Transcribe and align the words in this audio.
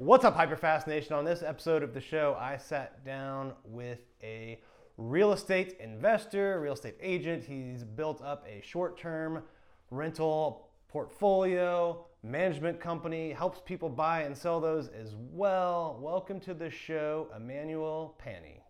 What's 0.00 0.24
up, 0.24 0.34
Hyperfast 0.34 0.86
Nation? 0.86 1.12
On 1.12 1.26
this 1.26 1.42
episode 1.42 1.82
of 1.82 1.92
the 1.92 2.00
show, 2.00 2.34
I 2.40 2.56
sat 2.56 3.04
down 3.04 3.52
with 3.66 3.98
a 4.22 4.62
real 4.96 5.34
estate 5.34 5.76
investor, 5.78 6.58
real 6.58 6.72
estate 6.72 6.96
agent. 7.02 7.44
He's 7.44 7.84
built 7.84 8.22
up 8.22 8.46
a 8.48 8.62
short 8.62 8.98
term 8.98 9.42
rental 9.90 10.70
portfolio, 10.88 12.06
management 12.22 12.80
company, 12.80 13.30
helps 13.30 13.60
people 13.60 13.90
buy 13.90 14.22
and 14.22 14.34
sell 14.34 14.58
those 14.58 14.88
as 14.88 15.16
well. 15.32 15.98
Welcome 16.00 16.40
to 16.40 16.54
the 16.54 16.70
show, 16.70 17.28
Emmanuel 17.36 18.14
Pani. 18.16 18.62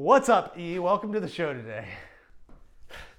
What's 0.00 0.30
up, 0.30 0.58
E? 0.58 0.78
Welcome 0.78 1.12
to 1.12 1.20
the 1.20 1.28
show 1.28 1.52
today. 1.52 1.84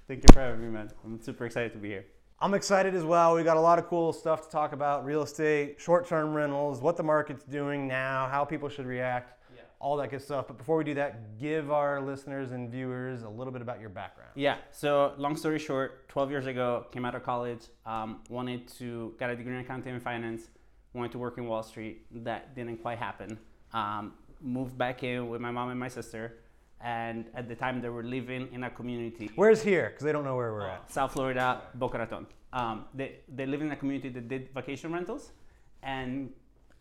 Thank 0.08 0.24
you 0.24 0.28
for 0.32 0.40
having 0.40 0.60
me, 0.62 0.66
man. 0.68 0.90
I'm 1.04 1.22
super 1.22 1.46
excited 1.46 1.72
to 1.74 1.78
be 1.78 1.90
here. 1.90 2.06
I'm 2.40 2.54
excited 2.54 2.92
as 2.96 3.04
well. 3.04 3.36
We 3.36 3.44
got 3.44 3.56
a 3.56 3.60
lot 3.60 3.78
of 3.78 3.86
cool 3.86 4.12
stuff 4.12 4.46
to 4.46 4.50
talk 4.50 4.72
about 4.72 5.04
real 5.04 5.22
estate, 5.22 5.76
short 5.78 6.08
term 6.08 6.34
rentals, 6.34 6.80
what 6.80 6.96
the 6.96 7.04
market's 7.04 7.44
doing 7.44 7.86
now, 7.86 8.26
how 8.28 8.44
people 8.44 8.68
should 8.68 8.86
react, 8.86 9.38
Yeah. 9.54 9.62
all 9.78 9.96
that 9.98 10.10
good 10.10 10.22
stuff. 10.22 10.48
But 10.48 10.58
before 10.58 10.76
we 10.76 10.82
do 10.82 10.94
that, 10.94 11.38
give 11.38 11.70
our 11.70 12.00
listeners 12.00 12.50
and 12.50 12.68
viewers 12.68 13.22
a 13.22 13.28
little 13.28 13.52
bit 13.52 13.62
about 13.62 13.78
your 13.78 13.90
background. 13.90 14.30
Yeah, 14.34 14.56
so 14.72 15.14
long 15.18 15.36
story 15.36 15.60
short, 15.60 16.08
12 16.08 16.32
years 16.32 16.46
ago, 16.46 16.86
came 16.90 17.04
out 17.04 17.14
of 17.14 17.22
college, 17.22 17.62
um, 17.86 18.22
wanted 18.28 18.66
to 18.78 19.14
get 19.20 19.30
a 19.30 19.36
degree 19.36 19.54
in 19.54 19.60
accounting 19.60 19.92
and 19.92 20.02
finance, 20.02 20.48
wanted 20.94 21.12
to 21.12 21.18
work 21.18 21.38
in 21.38 21.46
Wall 21.46 21.62
Street. 21.62 22.06
That 22.24 22.56
didn't 22.56 22.78
quite 22.82 22.98
happen. 22.98 23.38
Um, 23.72 24.14
moved 24.40 24.76
back 24.76 25.04
in 25.04 25.28
with 25.28 25.40
my 25.40 25.52
mom 25.52 25.70
and 25.70 25.78
my 25.78 25.86
sister, 25.86 26.38
and 26.82 27.26
at 27.34 27.48
the 27.48 27.54
time 27.54 27.80
they 27.80 27.88
were 27.88 28.02
living 28.02 28.48
in 28.52 28.64
a 28.64 28.70
community. 28.70 29.30
Where's 29.36 29.62
here? 29.62 29.90
Because 29.90 30.04
they 30.04 30.12
don't 30.12 30.24
know 30.24 30.36
where 30.36 30.52
we're 30.52 30.66
at. 30.66 30.90
South 30.90 31.12
Florida, 31.12 31.62
Boca 31.74 31.98
Raton. 31.98 32.26
Um, 32.52 32.86
they, 32.94 33.20
they 33.34 33.46
live 33.46 33.62
in 33.62 33.70
a 33.70 33.76
community 33.76 34.08
that 34.10 34.28
did 34.28 34.50
vacation 34.52 34.92
rentals, 34.92 35.32
and 35.82 36.30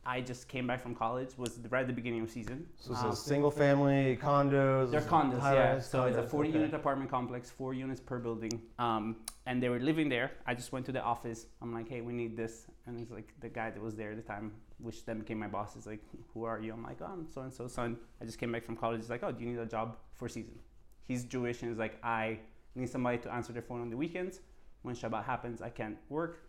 I 0.04 0.20
just 0.22 0.48
came 0.48 0.66
back 0.66 0.82
from 0.82 0.96
college, 0.96 1.38
was 1.38 1.60
right 1.70 1.82
at 1.82 1.88
the 1.88 1.94
beginning 1.94 2.22
of 2.22 2.32
season. 2.32 2.66
So 2.78 2.90
this 2.94 3.04
Um, 3.04 3.12
is 3.12 3.20
single 3.20 3.52
family 3.52 4.18
condos. 4.20 4.90
They're 4.90 5.02
condos, 5.02 5.42
yeah. 5.42 5.74
rise 5.74 5.88
So 5.88 6.06
it's 6.06 6.18
a 6.18 6.24
condos, 6.24 6.30
40 6.30 6.50
okay. 6.50 6.58
unit 6.58 6.74
apartment 6.74 7.12
complex, 7.12 7.52
four 7.52 7.76
units 7.76 8.02
per 8.02 8.18
building. 8.18 8.62
Um, 8.80 9.18
and 9.46 9.62
they 9.62 9.70
were 9.70 9.80
living 9.80 10.10
there. 10.10 10.32
I 10.48 10.56
just 10.56 10.72
went 10.72 10.88
to 10.88 10.92
the 10.92 11.04
office. 11.04 11.46
I'm 11.62 11.72
like, 11.72 11.88
hey, 11.88 12.02
we 12.02 12.14
need 12.14 12.36
this. 12.36 12.66
And 12.88 12.98
he's 12.98 13.12
like, 13.12 13.32
the 13.42 13.50
guy 13.50 13.70
that 13.70 13.82
was 13.82 13.96
there 13.96 14.12
at 14.12 14.18
the 14.18 14.24
time, 14.24 14.54
which 14.80 15.06
then 15.06 15.20
became 15.20 15.38
my 15.38 15.48
boss, 15.48 15.76
is 15.76 15.86
like, 15.86 16.02
who 16.34 16.46
are 16.46 16.60
you? 16.60 16.74
I'm 16.74 16.82
like, 16.84 16.98
oh, 17.02 17.06
I'm 17.06 17.28
so 17.32 17.42
and 17.42 17.54
so 17.54 17.68
son. 17.68 17.98
I 18.20 18.26
just 18.26 18.40
came 18.40 18.52
back 18.52 18.64
from 18.66 18.78
college. 18.78 19.02
He's 19.02 19.10
like, 19.12 19.22
oh, 19.22 19.32
do 19.32 19.44
you 19.44 19.52
need 19.52 19.60
a 19.60 19.68
job 19.68 19.98
for 20.16 20.28
season? 20.28 20.58
He's 21.04 21.26
Jewish 21.26 21.62
and 21.62 21.70
he's 21.70 21.78
like, 21.80 22.04
I 22.04 22.40
need 22.74 22.90
somebody 22.90 23.20
to 23.20 23.32
answer 23.32 23.54
their 23.54 23.62
phone 23.62 23.82
on 23.82 23.90
the 23.92 23.98
weekends. 23.98 24.40
When 24.82 24.96
Shabbat 24.96 25.26
happens, 25.26 25.62
I 25.62 25.70
can't 25.70 25.98
work. 26.10 26.40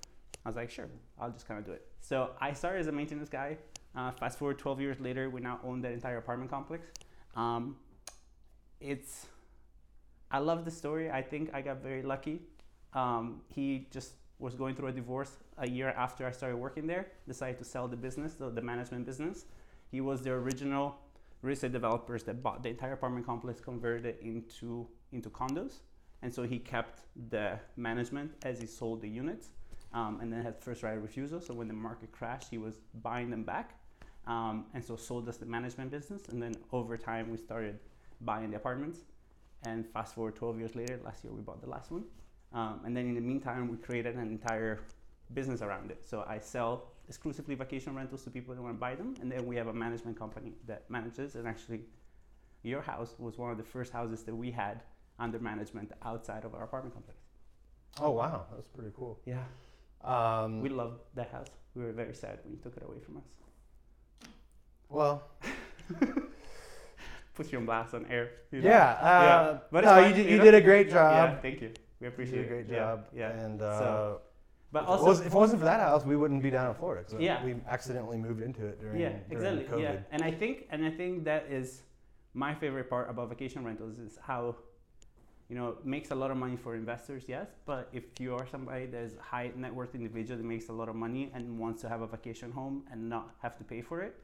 I 0.45 0.49
was 0.49 0.57
like, 0.57 0.71
sure, 0.71 0.89
I'll 1.21 1.31
just 1.31 1.47
kind 1.47 1.59
of 1.61 1.67
do 1.67 1.73
it. 1.73 1.87
So 2.03 2.31
I 2.41 2.53
started 2.53 2.81
as 2.81 2.89
a 2.89 2.93
maintenance 2.93 3.29
guy. 3.29 3.57
Uh, 3.95 4.11
fast 4.11 4.39
forward 4.39 4.59
12 4.59 4.81
years 4.81 5.01
later, 5.01 5.31
we 5.31 5.41
now 5.41 5.61
own 5.65 5.81
that 5.83 5.93
entire 5.93 6.19
apartment 6.19 6.51
complex. 6.51 6.89
Um, 7.37 7.77
it's, 8.81 9.27
I 10.31 10.39
love 10.39 10.65
the 10.65 10.71
story. 10.71 11.11
I 11.11 11.23
think 11.23 11.51
I 11.55 11.63
got 11.63 11.81
very 11.81 12.03
lucky. 12.03 12.41
Um, 12.93 13.43
he 13.49 13.87
just 13.93 14.15
was 14.41 14.57
going 14.57 14.75
through 14.75 14.89
a 14.89 14.93
divorce 14.93 15.37
a 15.59 15.69
year 15.69 15.91
after 15.91 16.27
I 16.27 16.33
started 16.33 16.57
working 16.57 16.89
there, 16.89 17.07
decided 17.29 17.59
to 17.59 17.65
sell 17.65 17.87
the 17.87 17.97
business, 17.97 18.35
the, 18.35 18.51
the 18.51 18.63
management 18.63 19.07
business. 19.07 19.45
He 19.89 20.01
was 20.01 20.23
the 20.23 20.33
original 20.33 20.97
real 21.41 21.53
estate 21.53 21.73
developers 21.73 22.25
that 22.25 22.43
bought 22.43 22.65
the 22.65 22.71
entire 22.71 22.95
apartment 22.95 23.27
complex, 23.27 23.61
converted 23.61 24.07
it 24.07 24.19
into, 24.23 24.89
into 25.13 25.31
condos. 25.31 25.75
And 26.23 26.35
so 26.35 26.43
he 26.43 26.59
kept 26.59 27.03
the 27.31 27.61
management 27.77 28.33
as 28.45 28.61
he 28.61 28.67
sold 28.67 29.03
the 29.03 29.09
units 29.09 29.51
um, 29.95 30.19
and 30.21 30.33
then 30.33 30.43
had 30.43 30.59
first 30.59 30.83
right 30.83 30.97
of 30.97 31.03
refusal. 31.03 31.41
So 31.41 31.55
when 31.55 31.69
the 31.69 31.75
market 31.75 32.13
crashed, 32.13 32.49
he 32.51 32.59
was 32.59 32.77
buying 33.03 33.31
them 33.31 33.45
back. 33.45 33.79
Um, 34.27 34.67
and 34.75 34.85
so 34.85 34.97
sold 34.97 35.29
us 35.29 35.37
the 35.37 35.47
management 35.47 35.91
business. 35.91 36.29
And 36.29 36.43
then 36.43 36.55
over 36.73 36.97
time, 36.97 37.31
we 37.31 37.37
started 37.37 37.79
buying 38.21 38.51
the 38.51 38.57
apartments. 38.57 39.01
And 39.65 39.87
fast 39.87 40.15
forward 40.15 40.37
12 40.37 40.59
years 40.59 40.75
later, 40.75 40.99
last 41.05 41.25
year 41.25 41.33
we 41.33 41.41
bought 41.41 41.61
the 41.61 41.69
last 41.69 41.91
one. 41.91 42.05
Um, 42.53 42.81
and 42.85 42.97
then 42.97 43.07
in 43.07 43.15
the 43.15 43.21
meantime, 43.21 43.71
we 43.71 43.77
created 43.77 44.17
an 44.17 44.29
entire 44.29 44.81
business 45.35 45.63
around 45.63 45.91
it. 45.91 46.01
So 46.05 46.25
I 46.29 46.39
sell 46.39 46.89
exclusively 47.09 47.55
vacation 47.55 47.95
rentals 47.95 48.23
to 48.25 48.31
people 48.31 48.55
that 48.55 48.63
want 48.63 48.75
to 48.75 48.81
buy 48.81 48.95
them. 48.95 49.15
And 49.21 49.31
then 49.31 49.47
we 49.47 49.57
have 49.57 49.69
a 49.69 49.73
management 49.73 50.19
company 50.19 50.53
that 50.67 50.89
manages. 50.91 51.35
And 51.35 51.47
actually, 51.47 51.81
your 52.63 52.81
house 52.81 53.15
was 53.19 53.39
one 53.39 53.51
of 53.51 53.57
the 53.57 53.65
first 53.65 53.93
houses 53.93 54.23
that 54.25 54.35
we 54.35 54.51
had 54.51 54.83
under 55.19 55.39
management 55.39 55.93
outside 56.03 56.45
of 56.45 56.55
our 56.55 56.65
apartment 56.65 56.95
complex. 56.95 57.21
Oh, 58.01 58.11
wow. 58.11 58.47
That's 58.55 58.69
pretty 58.69 58.93
cool. 58.97 59.21
Yeah. 59.27 59.45
Um, 60.05 60.61
We 60.63 60.69
loved 60.69 61.01
that 61.15 61.31
house. 61.31 61.49
We 61.75 61.83
were 61.85 61.93
very 61.93 62.15
sad 62.15 62.39
when 62.45 62.53
you 62.53 62.59
took 62.61 62.77
it 62.77 62.83
away 62.83 62.99
from 63.01 63.19
us. 63.19 63.25
well, 64.89 65.23
Put 67.35 67.51
you 67.51 67.59
on 67.59 67.65
blast 67.65 67.95
on 67.95 68.05
air. 68.11 68.31
you 68.51 68.61
know? 68.61 68.69
yeah. 68.69 68.91
Uh, 69.01 69.23
Yeah, 69.53 69.59
but 69.71 69.85
no, 69.85 69.99
you, 70.07 70.15
did, 70.15 70.27
you 70.27 70.33
you 70.33 70.39
know? 70.39 70.45
did 70.45 70.55
a 70.55 70.61
great 70.61 70.89
Yeah, 70.89 70.93
job. 71.33 71.43
thank 71.43 71.63
you. 71.63 71.73
We 72.01 72.07
You 72.07 72.09
appreciate 72.09 72.37
did 72.43 72.45
a 72.47 72.49
great 72.49 72.67
it. 72.67 72.75
Job. 72.75 73.05
Yeah. 73.15 73.31
And 73.45 73.63
uh, 73.63 73.79
So- 73.79 74.21
But 74.71 74.83
if, 74.85 74.89
also, 74.89 75.05
it 75.05 75.09
was, 75.09 75.21
if 75.21 75.27
it 75.29 75.33
wasn't 75.35 75.61
for 75.61 75.65
that 75.67 75.81
house, 75.81 76.05
we 76.05 76.17
wouldn't 76.17 76.43
be 76.43 76.51
down 76.51 76.69
in 76.69 76.75
Florida. 76.75 77.05
'cause 77.05 77.19
Yeah. 77.21 77.43
we 77.45 77.55
accidentally 77.69 78.19
moved 78.19 78.43
into 78.43 78.67
it 78.67 78.81
during, 78.81 79.01
yeah, 79.01 79.09
during 79.29 79.33
exactly. 79.33 79.65
COVID. 79.65 79.83
Yeah, 79.83 79.97
and 80.15 80.23
I 80.23 80.31
think 80.31 80.67
and 80.73 80.85
I 80.85 80.91
think 80.91 81.25
that 81.25 81.43
is 81.59 81.83
my 82.35 82.55
favorite 82.55 82.89
part 82.95 83.09
about 83.13 83.29
vacation 83.31 83.65
rentals 83.65 83.99
is 83.99 84.19
how 84.29 84.57
you 85.49 85.57
know 85.57 85.77
makes 85.85 86.11
a 86.11 86.15
lot 86.15 86.31
of 86.31 86.37
money 86.37 86.57
for 86.57 86.75
investors. 86.75 87.25
Yes, 87.27 87.49
but 87.67 87.89
if 87.93 88.05
you 88.19 88.35
are 88.35 88.47
somebody 88.51 88.87
that 88.87 89.03
is 89.03 89.13
high 89.21 89.51
net 89.57 89.75
worth 89.75 89.95
individual 89.95 90.37
that 90.39 90.45
makes 90.45 90.69
a 90.69 90.73
lot 90.73 90.89
of 90.89 90.97
money 90.97 91.31
and 91.35 91.59
wants 91.59 91.83
to 91.83 91.89
have 91.89 92.01
a 92.01 92.07
vacation 92.07 92.51
home 92.51 92.85
and 92.91 93.09
not 93.09 93.35
have 93.41 93.57
to 93.59 93.65
pay 93.65 93.83
for 93.83 94.01
it, 94.01 94.15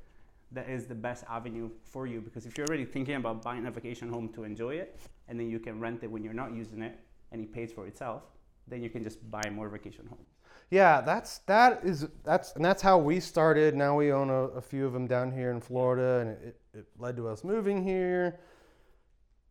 that 0.53 0.69
is 0.69 0.87
the 0.87 0.95
best 0.95 1.25
avenue 1.29 1.71
for 1.85 2.07
you 2.07 2.21
because 2.21 2.47
if 2.47 2.57
you're 2.57 2.67
already 2.67 2.85
thinking 2.85 3.17
about 3.17 3.43
buying 3.43 3.67
a 3.67 3.71
vacation 3.71 4.09
home 4.09 4.29
to 4.31 4.45
enjoy 4.45 4.75
it 4.75 4.99
and 5.29 5.39
then 5.39 5.51
you 5.51 5.59
can 5.59 5.79
rent 5.81 6.03
it 6.03 6.11
when 6.11 6.23
you're 6.25 6.33
not 6.33 6.55
using 6.55 6.83
it 6.83 6.99
and 7.33 7.43
it 7.43 7.53
pays 7.53 7.73
for 7.73 7.87
itself, 7.87 8.23
then 8.67 8.83
you 8.83 8.91
can 8.91 9.03
just 9.03 9.31
buy 9.31 9.43
more 9.51 9.69
vacation 9.69 10.07
homes. 10.07 10.29
Yeah, 10.71 11.01
that's 11.01 11.39
that 11.41 11.81
is 11.83 12.07
that's 12.25 12.53
and 12.55 12.65
that's 12.65 12.83
how 12.83 12.99
we 12.99 13.21
started. 13.21 13.75
Now 13.75 13.97
we 13.97 14.13
own 14.13 14.29
a, 14.29 14.45
a 14.49 14.61
few 14.61 14.87
of 14.87 14.93
them 14.93 15.07
down 15.07 15.33
here 15.33 15.51
in 15.51 15.61
Florida, 15.61 16.21
and 16.21 16.31
it, 16.31 16.61
it 16.75 16.87
led 16.99 17.17
to 17.17 17.29
us 17.29 17.43
moving 17.43 17.83
here. 17.83 18.39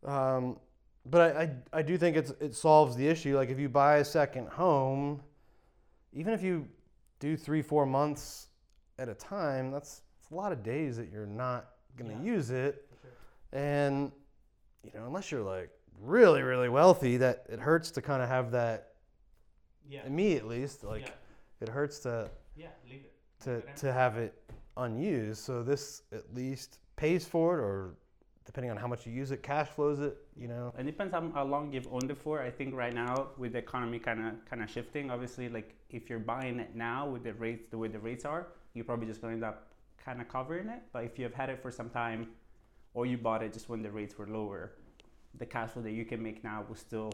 Um, 0.04 0.58
but 1.10 1.36
I, 1.36 1.42
I 1.42 1.50
I 1.78 1.82
do 1.82 1.96
think 1.98 2.16
it's 2.16 2.30
it 2.40 2.54
solves 2.54 2.96
the 2.96 3.06
issue. 3.06 3.36
Like 3.36 3.50
if 3.50 3.58
you 3.58 3.68
buy 3.68 3.96
a 3.98 4.04
second 4.04 4.48
home, 4.48 5.20
even 6.12 6.32
if 6.34 6.42
you 6.42 6.66
do 7.20 7.36
three 7.36 7.62
four 7.62 7.86
months 7.86 8.48
at 8.98 9.08
a 9.08 9.14
time, 9.14 9.70
that's, 9.70 10.02
that's 10.20 10.30
a 10.30 10.34
lot 10.34 10.52
of 10.52 10.62
days 10.62 10.96
that 10.96 11.10
you're 11.10 11.26
not 11.26 11.70
gonna 11.96 12.14
Yeah. 12.14 12.22
use 12.34 12.50
it, 12.50 12.88
and 13.52 14.12
you 14.84 14.90
know 14.94 15.06
unless 15.06 15.30
you're 15.30 15.42
like 15.42 15.70
really 16.00 16.42
really 16.42 16.68
wealthy, 16.68 17.16
that 17.18 17.44
it 17.48 17.58
hurts 17.58 17.90
to 17.92 18.02
kind 18.02 18.22
of 18.22 18.28
have 18.28 18.50
that 18.52 18.94
Yeah. 19.88 20.08
me 20.08 20.36
at 20.36 20.46
least 20.46 20.84
like 20.84 21.02
yeah. 21.02 21.10
it 21.60 21.68
hurts 21.68 22.00
to 22.00 22.30
Yeah. 22.56 22.68
Leave 22.88 23.04
it. 23.04 23.12
to 23.44 23.62
to 23.80 23.92
have 23.92 24.16
it 24.18 24.34
unused 24.76 25.42
so 25.42 25.62
this 25.64 26.02
at 26.12 26.32
least 26.34 26.78
pays 26.94 27.26
for 27.26 27.58
it 27.58 27.62
or 27.62 27.94
depending 28.48 28.70
on 28.70 28.78
how 28.78 28.86
much 28.92 29.04
you 29.06 29.12
use 29.12 29.30
it 29.30 29.42
cash 29.42 29.68
flows 29.68 29.98
it 30.00 30.16
you 30.42 30.48
know 30.48 30.72
It 30.78 30.86
depends 30.92 31.12
on 31.12 31.24
how 31.32 31.44
long 31.44 31.70
you've 31.74 31.86
owned 31.96 32.10
it 32.10 32.16
for. 32.24 32.34
I 32.48 32.50
think 32.58 32.74
right 32.74 32.94
now 33.04 33.12
with 33.36 33.52
the 33.52 33.58
economy 33.58 33.98
kind 34.08 34.20
of 34.26 34.32
kind 34.50 34.60
of 34.64 34.68
shifting, 34.76 35.04
obviously, 35.14 35.46
like 35.58 35.68
if 35.98 36.02
you're 36.08 36.24
buying 36.34 36.56
it 36.64 36.74
now 36.74 37.00
with 37.12 37.22
the 37.28 37.34
rates 37.44 37.64
the 37.72 37.76
way 37.82 37.88
the 37.88 37.98
rates 38.10 38.24
are, 38.24 38.42
you're 38.74 38.86
probably 38.90 39.06
just 39.12 39.20
going 39.20 39.32
to 39.32 39.36
end 39.40 39.44
up 39.52 39.58
kind 40.06 40.18
of 40.22 40.26
covering 40.36 40.68
it. 40.76 40.80
But 40.94 41.04
if 41.08 41.12
you 41.18 41.24
have 41.28 41.34
had 41.42 41.48
it 41.50 41.58
for 41.64 41.70
some 41.70 41.90
time, 41.90 42.20
or 42.94 43.02
you 43.10 43.18
bought 43.18 43.42
it 43.46 43.52
just 43.52 43.68
when 43.68 43.82
the 43.82 43.90
rates 44.00 44.14
were 44.18 44.26
lower, 44.38 44.62
the 45.42 45.44
cash 45.54 45.70
flow 45.72 45.82
that 45.82 45.92
you 46.00 46.06
can 46.12 46.20
make 46.28 46.42
now 46.42 46.64
will 46.68 46.80
still 46.88 47.12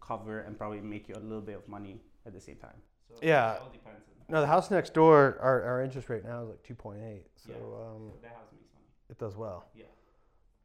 cover 0.00 0.40
and 0.40 0.58
probably 0.58 0.80
make 0.80 1.04
you 1.08 1.14
a 1.14 1.24
little 1.30 1.46
bit 1.50 1.56
of 1.62 1.68
money 1.68 1.94
at 2.26 2.32
the 2.36 2.40
same 2.48 2.56
time. 2.56 2.78
So 3.08 3.20
Yeah. 3.22 3.52
it 3.54 3.60
all 3.60 3.70
depends. 3.78 4.00
No 4.28 4.40
the 4.40 4.46
house 4.56 4.68
next 4.70 4.94
door 4.94 5.36
our, 5.48 5.62
our 5.62 5.78
interest 5.86 6.08
rate 6.08 6.24
now 6.24 6.42
is 6.44 6.48
like 6.48 6.62
2.8 6.64 7.22
so 7.36 7.50
Yeah. 7.50 7.56
um, 7.82 8.02
that 8.22 8.32
house 8.38 8.50
makes 8.58 8.70
money. 8.74 8.86
it 9.10 9.18
does 9.18 9.36
well 9.36 9.66
Yeah. 9.74 9.84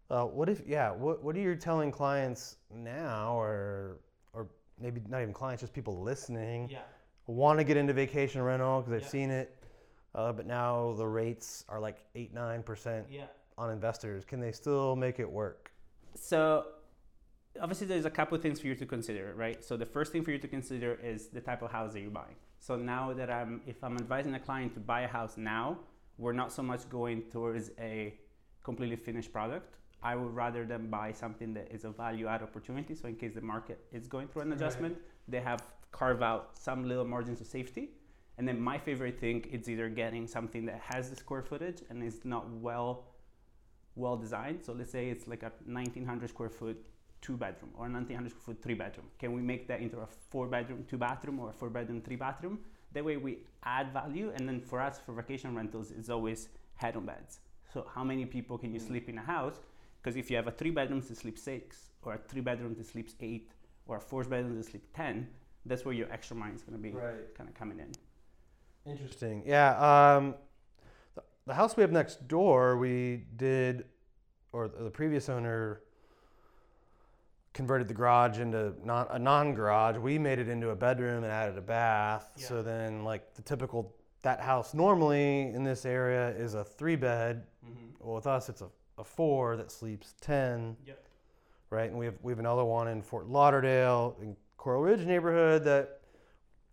Uh, 0.10 0.24
what 0.24 0.50
if 0.50 0.62
yeah 0.68 0.92
what, 0.92 1.24
what 1.24 1.36
are 1.36 1.40
you 1.40 1.56
telling 1.56 1.92
clients 1.92 2.58
now 2.74 3.38
or 3.40 3.98
or 4.34 4.48
maybe 4.80 5.02
not 5.10 5.22
even 5.22 5.34
clients 5.34 5.62
just 5.62 5.74
people 5.74 6.02
listening 6.02 6.70
Yeah. 6.70 6.80
want 7.28 7.60
to 7.60 7.64
get 7.64 7.78
into 7.78 7.94
vacation 7.94 8.42
rental 8.42 8.80
because 8.82 8.92
they've 8.92 9.02
Yeah. 9.02 9.08
seen 9.08 9.30
it 9.32 9.64
uh, 10.16 10.32
but 10.32 10.46
now 10.48 10.94
the 10.98 11.06
rates 11.08 11.66
are 11.70 11.80
like 11.80 11.98
8 12.16 12.34
9% 12.34 13.06
Yeah. 13.10 13.26
on 13.58 13.70
investors 13.72 14.24
can 14.26 14.40
they 14.40 14.52
still 14.52 14.96
make 14.96 15.20
it 15.20 15.30
work 15.30 15.72
So 16.16 16.66
obviously 17.62 17.88
there's 17.88 18.06
a 18.06 18.10
couple 18.10 18.36
of 18.36 18.42
things 18.42 18.60
for 18.62 18.68
you 18.68 18.76
to 18.76 18.86
consider, 18.86 19.34
right? 19.36 19.64
So 19.64 19.78
the 19.78 19.86
first 19.86 20.12
thing 20.12 20.24
for 20.24 20.32
you 20.32 20.38
to 20.40 20.48
consider 20.48 20.94
is 21.04 21.28
the 21.30 21.42
type 21.42 21.62
of 21.62 21.72
house 21.72 21.94
that 21.94 22.02
you're 22.02 22.10
buying. 22.12 22.36
So 22.60 22.76
now 22.76 23.14
that 23.14 23.30
I'm 23.30 23.62
if 23.68 23.84
I'm 23.84 23.98
advising 23.98 24.34
a 24.36 24.40
client 24.40 24.74
to 24.76 24.80
buy 24.80 25.02
a 25.02 25.08
house 25.08 25.38
now, 25.38 25.80
we're 26.18 26.34
not 26.34 26.52
so 26.52 26.64
much 26.64 26.88
going 26.90 27.24
towards 27.32 27.70
a 27.80 28.14
completely 28.64 28.96
finished 28.96 29.32
product. 29.32 29.76
I 30.04 30.16
would 30.16 30.34
rather 30.36 30.66
them 30.66 30.88
buy 30.90 31.12
something 31.12 31.54
that 31.56 31.72
is 31.72 31.84
a 31.84 31.90
value 31.90 32.28
add 32.28 32.44
opportunity. 32.44 32.96
So 32.96 33.08
in 33.08 33.16
case 33.16 33.34
the 33.34 33.42
market 33.42 33.80
is 33.92 34.08
going 34.08 34.28
through 34.28 34.44
an 34.44 34.54
adjustment, 34.54 34.94
right. 34.96 35.04
they 35.28 35.40
have 35.42 35.62
carved 35.92 36.24
out 36.24 36.52
some 36.60 36.88
little 36.88 37.06
margins 37.06 37.42
of 37.42 37.48
safety. 37.48 37.90
And 38.38 38.48
then 38.48 38.62
my 38.62 38.78
favorite 38.78 39.20
thing 39.20 39.42
is 39.52 39.68
either 39.68 39.90
getting 39.90 40.28
something 40.28 40.66
that 40.68 40.80
has 40.80 41.10
the 41.10 41.16
square 41.16 41.42
footage 41.42 41.82
and 41.90 42.04
is 42.04 42.24
not 42.24 42.50
well 42.50 43.06
well 43.96 44.16
designed. 44.16 44.64
So 44.64 44.74
let's 44.74 44.92
say 44.92 45.10
it's 45.10 45.28
like 45.28 45.42
a 45.42 45.52
1900 45.66 46.30
square 46.30 46.50
foot 46.50 46.78
two 47.20 47.36
bedroom 47.36 47.72
or 47.74 47.88
a 47.88 47.90
1900 47.90 48.30
square 48.30 48.44
foot 48.46 48.64
three 48.64 48.76
bedroom. 48.76 49.08
Can 49.18 49.34
we 49.34 49.42
make 49.42 49.68
that 49.68 49.82
into 49.82 49.98
a 50.00 50.06
four 50.06 50.46
bedroom 50.48 50.86
two 50.88 50.98
bathroom 50.98 51.40
or 51.40 51.50
a 51.50 51.54
four 51.54 51.72
bedroom 51.72 52.02
three 52.02 52.16
bathroom? 52.16 52.60
That 52.94 53.04
way 53.04 53.18
we 53.18 53.40
add 53.64 53.92
value. 53.92 54.32
And 54.36 54.48
then 54.48 54.62
for 54.62 54.80
us 54.80 55.00
for 55.04 55.14
vacation 55.14 55.56
rentals, 55.56 55.92
it's 55.92 56.10
always 56.10 56.50
head 56.76 56.96
on 56.96 57.06
beds. 57.06 57.40
So 57.74 57.86
how 57.94 58.04
many 58.04 58.26
people 58.26 58.58
can 58.58 58.74
you 58.74 58.80
mm. 58.80 58.88
sleep 58.88 59.10
in 59.10 59.18
a 59.18 59.22
house? 59.22 59.60
Because 60.02 60.16
if 60.16 60.30
you 60.30 60.36
have 60.36 60.48
a 60.48 60.52
three 60.52 60.72
bedroom 60.72 61.02
that 61.02 61.18
sleeps 61.18 61.42
six, 61.42 61.90
or 62.04 62.14
a 62.14 62.18
three 62.18 62.42
bedroom 62.42 62.76
that 62.76 62.86
sleeps 62.86 63.16
eight, 63.20 63.52
or 63.88 63.98
a 63.98 64.02
four 64.02 64.24
bedroom 64.24 64.56
that 64.56 64.66
sleeps 64.66 64.88
ten, 64.94 65.28
that's 65.66 65.86
where 65.86 65.94
your 65.94 66.12
extra 66.12 66.36
money 66.36 66.56
is 66.56 66.64
going 66.64 66.78
to 66.78 66.82
be 66.82 66.92
right. 66.92 67.36
kind 67.36 67.50
of 67.50 67.56
coming 67.56 67.80
in. 67.80 67.92
Interesting. 68.90 69.44
Yeah. 69.46 70.16
Um, 70.16 70.36
the, 71.46 71.54
house 71.54 71.76
we 71.76 71.82
have 71.82 71.92
next 71.92 72.28
door, 72.28 72.78
we 72.78 73.26
did, 73.36 73.86
or 74.54 74.68
the 74.68 74.90
previous 74.90 75.30
owner 75.30 75.82
converted 77.54 77.88
the 77.88 77.94
garage 77.94 78.40
into 78.40 78.74
not 78.84 79.08
a 79.12 79.20
non-garage. 79.20 79.98
We 79.98 80.18
made 80.20 80.40
it 80.40 80.48
into 80.48 80.70
a 80.70 80.76
bedroom 80.76 81.24
and 81.24 81.32
added 81.34 81.58
a 81.58 81.62
bath. 81.62 82.32
Yeah. 82.38 82.46
So 82.46 82.64
then, 82.64 83.04
like 83.04 83.34
the 83.34 83.42
typical 83.42 83.94
that 84.22 84.40
house 84.40 84.74
normally 84.74 85.52
in 85.54 85.64
this 85.64 85.86
area 85.86 86.30
is 86.30 86.54
a 86.54 86.64
three 86.64 86.96
bed. 86.96 87.44
Mm-hmm. 87.66 87.86
Well, 88.00 88.16
with 88.16 88.28
us, 88.28 88.50
it's 88.50 88.62
a, 88.62 88.70
a 88.98 89.04
four 89.04 89.58
that 89.58 89.72
sleeps 89.72 90.16
ten. 90.22 90.76
Yep. 90.86 91.04
Right, 91.70 91.90
and 91.90 92.00
we 92.00 92.06
have 92.06 92.16
we 92.22 92.32
have 92.32 92.40
another 92.40 92.64
one 92.64 92.88
in 92.88 93.02
Fort 93.02 93.28
Lauderdale 93.28 94.16
in 94.22 94.36
Coral 94.58 94.82
Ridge 94.82 95.06
neighborhood 95.06 95.66
that 95.66 96.00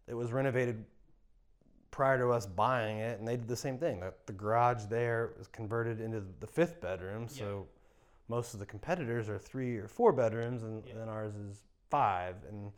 it 0.07 0.15
was 0.15 0.33
renovated 0.33 0.85
prior 1.91 2.19
to 2.19 2.29
us 2.31 2.47
buying 2.47 2.99
it, 2.99 3.19
and 3.19 3.27
they 3.27 3.37
did 3.37 3.49
the 3.49 3.57
same 3.57 3.79
thing. 3.79 4.01
The, 4.01 4.13
the 4.27 4.33
garage 4.33 4.85
there 4.89 5.33
was 5.39 5.47
converted 5.49 6.01
into 6.01 6.23
the 6.41 6.47
fifth 6.47 6.81
bedroom, 6.81 7.29
so 7.29 7.67
most 8.29 8.55
of 8.55 8.61
the 8.61 8.67
competitors 8.67 9.29
are 9.29 9.39
three 9.39 9.77
or 9.77 9.87
four 9.87 10.13
bedrooms, 10.13 10.63
and 10.63 10.83
then 10.85 11.09
ours 11.09 11.35
is 11.35 11.63
five. 11.91 12.37
And 12.49 12.73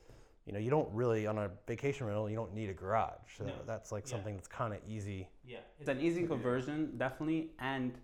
you 0.46 0.52
know, 0.52 0.58
you 0.58 0.70
don't 0.70 0.88
really 0.92 1.26
on 1.26 1.38
a 1.38 1.50
vacation 1.66 2.06
rental, 2.06 2.28
you 2.28 2.36
don't 2.36 2.54
need 2.54 2.70
a 2.70 2.74
garage. 2.74 3.38
So 3.38 3.44
no. 3.44 3.52
that's 3.66 3.90
like 3.90 4.06
something 4.06 4.36
that's 4.36 4.48
kind 4.48 4.72
of 4.72 4.80
easy. 4.88 5.28
Yeah, 5.46 5.58
it's 5.80 5.88
an 5.88 6.00
easy 6.00 6.26
conversion, 6.26 6.92
definitely, 6.96 7.50
and 7.58 7.94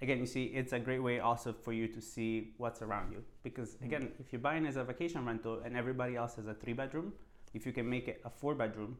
again, 0.00 0.18
you 0.18 0.26
see, 0.26 0.44
it's 0.44 0.72
a 0.72 0.78
great 0.78 1.02
way 1.02 1.20
also 1.20 1.52
for 1.52 1.72
you 1.72 1.88
to 1.88 2.00
see 2.00 2.52
what's 2.56 2.82
around 2.82 3.12
you. 3.12 3.22
Because 3.42 3.70
mm-hmm. 3.70 3.84
again, 3.86 4.02
mm-hmm. 4.02 4.22
if 4.22 4.32
you're 4.32 4.40
buying 4.40 4.66
as 4.66 4.76
a 4.76 4.84
vacation 4.84 5.24
rental 5.24 5.60
and 5.64 5.76
everybody 5.76 6.16
else 6.16 6.36
has 6.36 6.46
a 6.46 6.54
three 6.54 6.72
bedroom, 6.72 7.12
if 7.54 7.66
you 7.66 7.72
can 7.72 7.88
make 7.88 8.08
it 8.08 8.20
a 8.24 8.30
four 8.30 8.54
bedroom, 8.54 8.96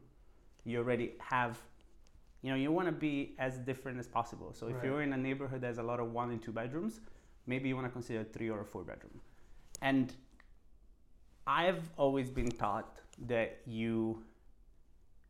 you 0.65 0.79
already 0.79 1.13
have, 1.19 1.57
you 2.41 2.49
know, 2.49 2.55
you 2.55 2.71
want 2.71 2.87
to 2.87 2.91
be 2.91 3.35
as 3.39 3.57
different 3.59 3.99
as 3.99 4.07
possible. 4.07 4.53
So 4.53 4.67
if 4.67 4.75
right. 4.75 4.85
you're 4.85 5.01
in 5.01 5.13
a 5.13 5.17
neighborhood 5.17 5.61
that's 5.61 5.77
a 5.77 5.83
lot 5.83 5.99
of 5.99 6.11
one 6.11 6.31
and 6.31 6.41
two 6.41 6.51
bedrooms, 6.51 6.99
maybe 7.45 7.69
you 7.69 7.75
want 7.75 7.87
to 7.87 7.91
consider 7.91 8.21
a 8.21 8.25
three 8.25 8.49
or 8.49 8.61
a 8.61 8.65
four 8.65 8.83
bedroom. 8.83 9.21
And 9.81 10.13
I've 11.47 11.89
always 11.97 12.29
been 12.29 12.51
taught 12.51 12.99
that 13.27 13.61
you 13.65 14.23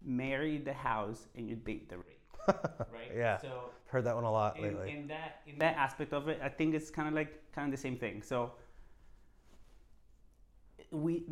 marry 0.03 0.57
the 0.57 0.73
house 0.73 1.27
and 1.35 1.47
you 1.49 1.55
date 1.55 1.89
the 1.89 1.97
rate. 1.97 2.18
right? 2.47 3.11
yeah. 3.15 3.37
So 3.37 3.71
heard 3.87 4.05
that 4.05 4.15
one 4.15 4.23
a 4.23 4.31
lot 4.31 4.57
in, 4.57 4.63
lately. 4.63 4.91
In 4.91 5.07
that 5.07 5.41
in 5.47 5.57
that 5.59 5.75
aspect 5.75 6.13
of 6.13 6.27
it, 6.27 6.39
I 6.43 6.49
think 6.49 6.75
it's 6.75 6.89
kind 6.89 7.07
of 7.07 7.13
like 7.13 7.51
kind 7.53 7.65
of 7.65 7.71
the 7.71 7.81
same 7.81 7.97
thing. 7.97 8.21
So 8.21 8.51
we 10.91 11.23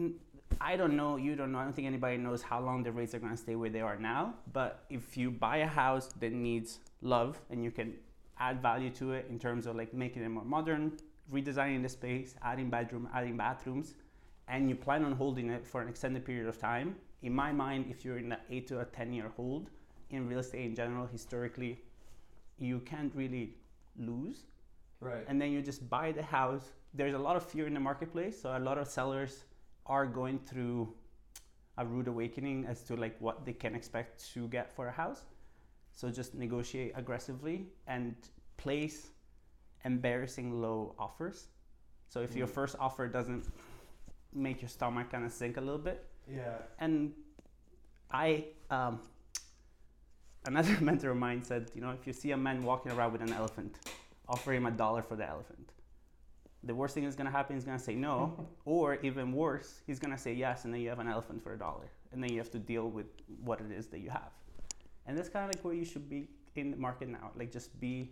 I 0.62 0.76
don't 0.76 0.96
know, 0.96 1.18
you 1.18 1.36
don't 1.36 1.52
know, 1.52 1.60
I 1.60 1.64
don't 1.64 1.74
think 1.74 1.88
anybody 1.88 2.18
knows 2.18 2.42
how 2.42 2.60
long 2.60 2.84
the 2.84 2.92
rates 2.92 3.14
are 3.14 3.20
going 3.20 3.32
to 3.32 3.38
stay 3.38 3.56
where 3.56 3.70
they 3.70 3.82
are 3.82 3.98
now, 3.98 4.36
but 4.54 4.86
if 4.90 5.18
you 5.18 5.30
buy 5.30 5.58
a 5.58 5.68
house 5.68 6.10
that 6.20 6.32
needs 6.32 6.80
love 7.02 7.40
and 7.50 7.64
you 7.64 7.70
can 7.70 7.94
add 8.40 8.62
value 8.62 8.90
to 8.92 9.12
it 9.12 9.28
in 9.30 9.38
terms 9.38 9.66
of 9.68 9.76
like 9.76 9.94
making 9.94 10.24
it 10.24 10.30
more 10.30 10.46
modern, 10.46 10.94
redesigning 11.32 11.84
the 11.84 11.90
space, 11.90 12.36
adding 12.42 12.70
bedroom, 12.70 13.10
adding 13.14 13.38
bathrooms, 13.38 13.96
and 14.48 14.70
you 14.70 14.76
plan 14.76 15.04
on 15.04 15.12
holding 15.12 15.50
it 15.50 15.68
for 15.68 15.82
an 15.82 15.90
extended 15.90 16.26
period 16.26 16.48
of 16.48 16.58
time, 16.58 16.96
in 17.22 17.34
my 17.34 17.52
mind, 17.52 17.86
if 17.90 18.06
you're 18.06 18.18
in 18.18 18.32
an 18.32 18.40
eight 18.50 18.68
to 18.68 18.80
a 18.80 18.86
10 18.86 19.14
year 19.14 19.32
hold 19.36 19.70
in 20.10 20.28
real 20.28 20.40
estate 20.40 20.66
in 20.66 20.76
general, 20.76 21.06
historically, 21.06 21.80
you 22.58 22.80
can't 22.80 23.14
really 23.16 23.56
lose. 23.98 24.44
Right. 25.00 25.26
And 25.28 25.40
then 25.42 25.52
you 25.52 25.62
just 25.62 25.90
buy 25.90 26.12
the 26.12 26.24
house. 26.24 26.72
There's 26.94 27.14
a 27.14 27.20
lot 27.20 27.36
of 27.36 27.44
fear 27.44 27.68
in 27.68 27.74
the 27.74 27.80
marketplace, 27.80 28.42
so 28.42 28.58
a 28.58 28.60
lot 28.60 28.78
of 28.78 28.88
sellers 28.88 29.46
are 29.86 30.06
going 30.06 30.40
through 30.40 30.94
a 31.78 31.86
rude 31.86 32.08
awakening 32.08 32.66
as 32.66 32.82
to 32.84 32.96
like 32.96 33.16
what 33.20 33.46
they 33.46 33.54
can 33.54 33.76
expect 33.76 34.34
to 34.34 34.48
get 34.48 34.72
for 34.72 34.88
a 34.88 34.92
house. 34.92 35.22
So 35.92 36.10
just 36.10 36.34
negotiate 36.34 36.94
aggressively 36.96 37.68
and 37.88 38.16
place 38.58 39.08
embarrassing 39.86 40.62
low 40.62 40.96
offers. 40.98 41.48
So 42.10 42.22
if 42.22 42.34
mm. 42.34 42.38
your 42.38 42.48
first 42.48 42.76
offer 42.80 43.08
doesn't 43.08 43.46
make 44.34 44.62
your 44.62 44.70
stomach 44.70 45.12
kind 45.12 45.26
of 45.26 45.32
sink 45.32 45.58
a 45.58 45.62
little 45.62 45.78
bit. 45.78 46.06
Yeah. 46.32 46.58
And 46.80 47.14
I, 48.12 48.46
um, 48.70 49.00
another 50.48 50.78
mentor 50.82 51.12
of 51.12 51.18
mine 51.18 51.44
said, 51.44 51.70
you 51.76 51.82
know, 51.82 51.92
if 51.92 52.08
you 52.08 52.14
see 52.14 52.32
a 52.32 52.38
man 52.38 52.64
walking 52.64 52.92
around 52.92 53.12
with 53.12 53.22
an 53.22 53.34
elephant, 53.34 53.76
offer 54.28 54.54
him 54.54 54.66
a 54.66 54.72
dollar 54.72 55.02
for 55.04 55.16
the 55.16 55.28
elephant. 55.28 55.72
The 56.64 56.74
worst 56.74 56.96
thing 56.96 57.04
that's 57.04 57.16
going 57.16 57.28
to 57.28 57.32
happen, 57.32 57.56
he's 57.56 57.66
going 57.66 57.78
to 57.78 57.84
say 57.84 57.96
no. 57.96 58.48
or 58.66 58.96
even 59.04 59.32
worse, 59.32 59.82
he's 59.86 60.00
going 60.00 60.16
to 60.16 60.18
say 60.18 60.34
yes, 60.34 60.66
and 60.66 60.74
then 60.74 60.82
you 60.82 60.90
have 60.90 61.00
an 61.00 61.08
elephant 61.08 61.44
for 61.44 61.54
a 61.54 61.58
dollar. 61.58 61.92
And 62.12 62.24
then 62.24 62.32
you 62.32 62.40
have 62.40 62.52
to 62.52 62.60
deal 62.60 62.90
with 62.90 63.06
what 63.44 63.62
it 63.62 63.72
is 63.72 63.88
that 63.88 64.00
you 64.00 64.10
have. 64.10 64.32
And 65.06 65.18
that's 65.18 65.30
kind 65.30 65.46
of 65.46 65.56
like 65.56 65.64
where 65.64 65.74
you 65.74 65.86
should 65.86 66.10
be 66.10 66.28
in 66.56 66.72
the 66.72 66.78
market 66.78 67.10
now. 67.10 67.32
Like 67.36 67.52
just 67.52 67.80
be, 67.80 68.12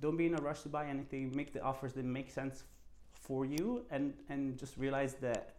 don't 0.00 0.16
be 0.16 0.26
in 0.26 0.34
a 0.34 0.42
rush 0.42 0.62
to 0.62 0.68
buy 0.68 0.86
anything. 0.86 1.32
Make 1.34 1.52
the 1.52 1.62
offers 1.62 1.92
that 1.94 2.04
make 2.04 2.30
sense 2.30 2.64
for 3.14 3.44
you, 3.44 3.84
and 3.90 4.14
and 4.28 4.56
just 4.56 4.76
realize 4.76 5.14
that 5.14 5.54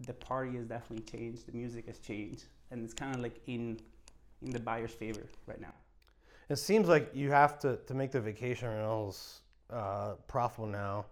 the 0.00 0.12
party 0.12 0.56
has 0.56 0.66
definitely 0.66 1.04
changed. 1.04 1.46
The 1.46 1.52
music 1.52 1.86
has 1.86 1.98
changed, 1.98 2.44
and 2.70 2.84
it's 2.84 2.94
kind 2.94 3.14
of 3.14 3.20
like 3.20 3.40
in 3.46 3.78
in 4.42 4.50
the 4.50 4.60
buyer's 4.60 4.92
favor 4.92 5.26
right 5.46 5.60
now. 5.60 5.74
It 6.48 6.56
seems 6.56 6.88
like 6.88 7.10
you 7.14 7.30
have 7.30 7.58
to 7.60 7.76
to 7.86 7.94
make 7.94 8.10
the 8.10 8.20
vacation 8.20 8.68
rentals 8.68 9.40
uh, 9.70 10.14
profitable 10.26 10.66
now. 10.68 11.06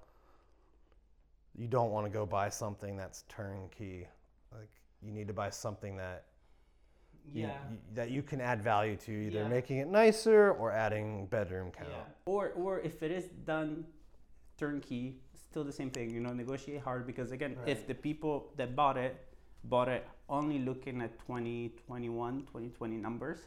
You 1.57 1.67
don't 1.67 1.91
want 1.91 2.07
to 2.07 2.11
go 2.11 2.25
buy 2.25 2.49
something 2.49 2.97
that's 2.97 3.25
turnkey. 3.29 4.07
Like 4.53 4.71
you 5.03 5.13
need 5.13 5.29
to 5.29 5.35
buy 5.35 5.51
something 5.51 5.97
that 5.97 6.25
you, 7.33 7.43
yeah. 7.43 7.57
You, 7.71 7.79
that 7.95 8.11
you 8.11 8.23
can 8.23 8.41
add 8.41 8.63
value 8.63 8.97
to, 8.97 9.13
either 9.13 9.41
yeah. 9.41 9.49
making 9.49 9.79
it 9.79 9.89
nicer 9.89 10.53
or 10.53 10.73
adding 10.73 11.27
bedroom 11.27 11.71
count. 11.71 11.91
Yeah. 11.91 12.03
Or 12.27 12.51
or 12.51 12.81
if 12.81 13.03
it 13.03 13.11
is 13.11 13.29
done 13.45 13.85
turnkey, 14.57 15.21
still 15.51 15.65
the 15.65 15.73
same 15.73 15.91
thing. 15.91 16.11
You 16.11 16.21
know, 16.21 16.33
negotiate 16.33 16.81
hard 16.81 17.07
because 17.07 17.33
again, 17.33 17.57
right. 17.59 17.69
if 17.69 17.87
the 17.87 17.95
people 17.95 18.53
that 18.57 18.75
bought 18.75 18.97
it 18.97 19.25
bought 19.65 19.89
it 19.89 20.07
only 20.29 20.59
looking 20.59 21.01
at 21.01 21.19
2021, 21.21 22.41
2020 22.41 22.97
numbers, 22.97 23.39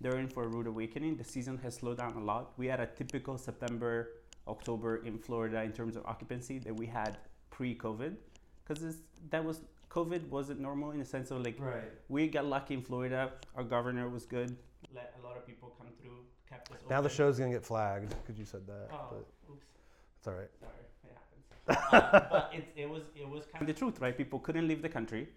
they're 0.00 0.18
in 0.18 0.28
for 0.28 0.44
a 0.44 0.48
rude 0.48 0.66
awakening. 0.66 1.16
The 1.16 1.24
season 1.24 1.58
has 1.58 1.74
slowed 1.74 1.98
down 1.98 2.14
a 2.14 2.20
lot. 2.20 2.52
We 2.56 2.66
had 2.66 2.80
a 2.80 2.86
typical 2.86 3.36
September, 3.36 4.10
October 4.46 5.04
in 5.04 5.18
Florida 5.18 5.62
in 5.62 5.72
terms 5.72 5.96
of 5.96 6.06
occupancy 6.06 6.58
that 6.60 6.74
we 6.74 6.86
had 6.86 7.18
pre-COVID, 7.50 8.14
because 8.64 8.98
that 9.30 9.44
was 9.44 9.60
COVID 9.90 10.28
wasn't 10.28 10.60
normal 10.60 10.90
in 10.90 10.98
the 10.98 11.04
sense 11.04 11.30
of 11.30 11.44
like 11.44 11.56
right. 11.58 11.82
we 12.08 12.28
got 12.28 12.44
lucky 12.44 12.74
in 12.74 12.82
Florida. 12.82 13.32
Our 13.56 13.64
governor 13.64 14.08
was 14.08 14.26
good, 14.26 14.56
let 14.94 15.14
a 15.20 15.26
lot 15.26 15.36
of 15.36 15.46
people 15.46 15.74
come 15.78 15.88
through, 16.00 16.20
kept 16.48 16.70
us. 16.70 16.78
Now 16.88 17.00
the 17.00 17.08
show's 17.08 17.38
gonna 17.38 17.50
get 17.50 17.64
flagged 17.64 18.14
because 18.22 18.38
you 18.38 18.44
said 18.44 18.66
that. 18.66 18.88
Oh, 18.92 19.06
but 19.10 19.26
oops. 19.50 19.66
It's 20.18 20.28
all 20.28 20.34
right. 20.34 20.50
Sorry, 20.60 20.84
it 21.04 21.16
happens. 21.16 22.22
uh, 22.22 22.28
but 22.30 22.50
it, 22.54 22.68
it 22.76 22.88
was 22.88 23.02
it 23.16 23.28
was 23.28 23.44
kind 23.46 23.62
of 23.62 23.66
the 23.66 23.74
truth, 23.74 24.00
right? 24.00 24.16
People 24.16 24.38
couldn't 24.38 24.68
leave 24.68 24.82
the 24.82 24.88
country. 24.88 25.28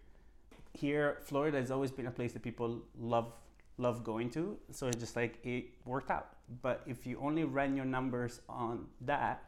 Here, 0.74 1.18
Florida 1.22 1.58
has 1.58 1.72
always 1.72 1.92
been 1.92 2.08
a 2.08 2.12
place 2.12 2.34
that 2.34 2.44
people 2.44 2.82
love 2.98 3.34
love 3.78 4.04
going 4.04 4.30
to. 4.30 4.58
So 4.72 4.88
it's 4.88 4.98
just 4.98 5.16
like 5.16 5.40
it 5.44 5.66
worked 5.86 6.12
out. 6.12 6.36
But 6.62 6.84
if 6.86 7.06
you 7.06 7.20
only 7.22 7.44
ran 7.44 7.75
your 7.75 7.86
numbers 7.86 8.42
on 8.48 8.88
that, 9.01 9.44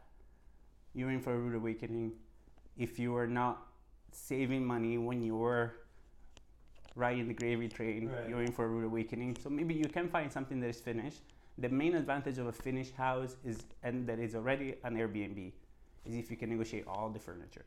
you're 0.94 1.10
in 1.10 1.20
for 1.20 1.34
a 1.34 1.38
rude 1.38 1.54
awakening. 1.54 2.12
If 2.76 2.98
you 2.98 3.16
are 3.16 3.26
not 3.26 3.66
saving 4.12 4.64
money 4.64 4.98
when 4.98 5.22
you 5.22 5.36
were 5.36 5.74
riding 6.96 7.28
the 7.28 7.34
gravy 7.34 7.68
train, 7.68 8.08
right. 8.08 8.28
you're 8.28 8.42
in 8.42 8.52
for 8.52 8.64
a 8.64 8.68
rude 8.68 8.86
awakening. 8.86 9.36
So 9.42 9.50
maybe 9.50 9.74
you 9.74 9.86
can 9.86 10.08
find 10.08 10.32
something 10.32 10.60
that 10.60 10.68
is 10.68 10.80
finished. 10.80 11.22
The 11.58 11.68
main 11.68 11.94
advantage 11.94 12.38
of 12.38 12.46
a 12.46 12.52
finished 12.52 12.94
house 12.94 13.36
is 13.44 13.64
and 13.82 14.06
that 14.08 14.18
is 14.18 14.34
already 14.34 14.74
an 14.82 14.96
Airbnb 14.96 15.52
is 16.04 16.14
if 16.14 16.30
you 16.30 16.36
can 16.36 16.50
negotiate 16.50 16.84
all 16.86 17.08
the 17.08 17.18
furniture. 17.18 17.64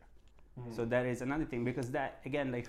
Mm-hmm. 0.59 0.75
So 0.75 0.85
that 0.85 1.05
is 1.05 1.21
another 1.21 1.45
thing 1.45 1.63
because 1.63 1.89
that 1.91 2.19
again 2.25 2.51
like 2.51 2.67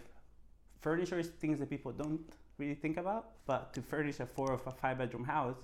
furniture 0.80 1.18
is 1.18 1.28
things 1.28 1.58
that 1.60 1.70
people 1.70 1.92
don't 1.92 2.20
really 2.58 2.74
think 2.74 2.96
about. 2.96 3.30
But 3.46 3.72
to 3.74 3.82
furnish 3.82 4.20
a 4.20 4.26
four 4.26 4.50
or 4.52 4.60
a 4.66 4.70
five 4.70 4.98
bedroom 4.98 5.24
house, 5.24 5.56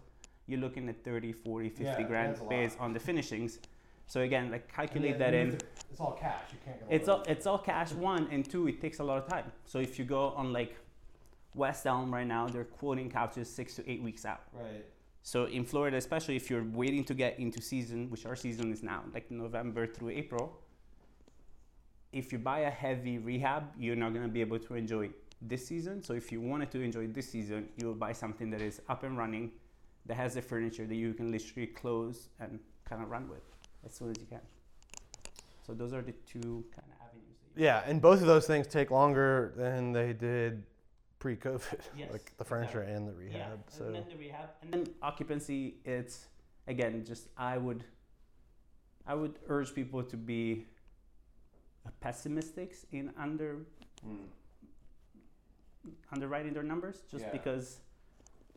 you're 0.47 0.61
looking 0.61 0.89
at 0.89 1.03
30, 1.05 1.33
40, 1.33 1.69
50 1.71 1.85
Yeah, 1.85 2.03
grand 2.03 2.31
that's 2.33 2.41
a 2.41 2.45
lot. 2.45 2.51
based 2.51 2.79
on 2.81 2.93
the 2.93 3.01
finishings. 3.01 3.59
So 4.07 4.21
again, 4.21 4.51
like 4.51 4.71
calculate 4.73 5.19
that 5.19 5.33
in. 5.33 5.53
to- 5.59 5.67
It's 5.91 6.01
all 6.01 6.13
cash. 6.13 6.43
You 6.53 6.59
can't 6.65 6.81
get. 6.81 6.89
It's 7.01 7.09
all 7.09 7.23
it's 7.27 7.47
all 7.47 7.59
cash 7.59 7.93
one 7.93 8.29
and 8.31 8.49
two. 8.49 8.69
It 8.69 8.81
takes 8.81 8.99
a 8.99 9.05
lot 9.05 9.17
of 9.19 9.27
time. 9.29 9.51
So 9.65 9.79
if 9.79 9.99
you 9.99 10.05
go 10.05 10.31
on 10.31 10.53
like 10.53 10.77
West 11.55 11.87
Elm 11.87 12.13
right 12.13 12.27
now, 12.27 12.47
they're 12.47 12.65
quoting 12.65 13.11
couches 13.11 13.49
six 13.51 13.75
to 13.77 13.91
eight 13.91 14.03
weeks 14.03 14.27
out. 14.27 14.43
Right. 14.53 14.85
So 15.23 15.47
in 15.47 15.65
Florida, 15.65 15.97
especially 15.97 16.37
if 16.37 16.51
you're 16.51 16.65
waiting 16.65 17.03
to 17.05 17.15
get 17.15 17.39
into 17.39 17.63
season, 17.63 18.11
which 18.11 18.27
our 18.27 18.37
season 18.37 18.71
is 18.73 18.83
now, 18.83 19.05
like 19.15 19.31
November 19.31 19.87
through 19.87 20.11
April, 20.11 20.61
if 22.15 22.33
you 22.33 22.39
buy 22.39 22.61
a 22.61 22.71
heavy 22.71 23.19
rehab, 23.19 23.65
you're 23.79 23.97
not 23.97 24.15
gonna 24.15 24.29
be 24.29 24.41
able 24.41 24.59
to 24.61 24.75
enjoy 24.75 25.11
this 25.43 25.67
season. 25.67 26.03
So 26.03 26.15
if 26.15 26.31
you 26.31 26.41
wanted 26.41 26.71
to 26.71 26.81
enjoy 26.81 27.09
this 27.09 27.29
season, 27.29 27.69
you 27.77 27.89
will 27.89 27.95
buy 27.95 28.13
something 28.13 28.51
that 28.51 28.61
is 28.61 28.81
up 28.89 29.03
and 29.03 29.19
running, 29.19 29.51
that 30.07 30.15
has 30.15 30.35
the 30.35 30.43
furniture 30.43 30.87
that 30.87 30.95
you 30.95 31.13
can 31.13 31.33
literally 31.33 31.67
close 31.67 32.29
and 32.39 32.61
kind 32.85 33.03
of 33.03 33.11
run 33.11 33.29
with 33.29 33.43
as 33.85 33.93
soon 33.95 34.11
as 34.11 34.17
you 34.19 34.27
can. 34.27 34.41
So 35.67 35.75
those 35.75 35.93
are 35.93 36.03
the 36.03 36.13
two 36.27 36.65
kind 36.75 36.87
of 36.89 37.07
avenues. 37.09 37.37
That 37.43 37.61
you 37.61 37.67
Yeah, 37.67 37.83
and 37.87 38.01
both 38.01 38.21
of 38.21 38.27
those 38.27 38.47
things 38.47 38.69
take 38.69 38.91
longer 38.93 39.53
than 39.57 39.93
they 39.93 40.13
did 40.13 40.63
pre-COVID, 41.19 41.81
Yes, 41.97 42.13
like 42.13 42.33
the 42.37 42.45
furniture 42.45 42.83
and 42.83 43.09
the 43.09 43.13
rehab. 43.13 43.35
Yeah, 43.35 43.77
so 43.77 43.87
and 43.87 43.95
then 43.97 44.05
the 44.09 44.17
rehab, 44.17 44.51
and 44.63 44.73
then 44.73 44.87
occupancy. 45.03 45.77
It's 45.85 46.27
again 46.69 47.05
just 47.05 47.29
I 47.37 47.59
would, 47.59 47.83
I 49.07 49.15
would 49.15 49.39
urge 49.49 49.75
people 49.75 50.03
to 50.03 50.17
be 50.17 50.67
pessimistic 52.01 52.77
in 52.93 53.13
under 53.19 53.67
hmm. 54.03 54.17
underwriting 56.13 56.53
their 56.53 56.63
numbers, 56.63 57.03
just 57.11 57.25
Yeah. 57.25 57.33
because 57.33 57.81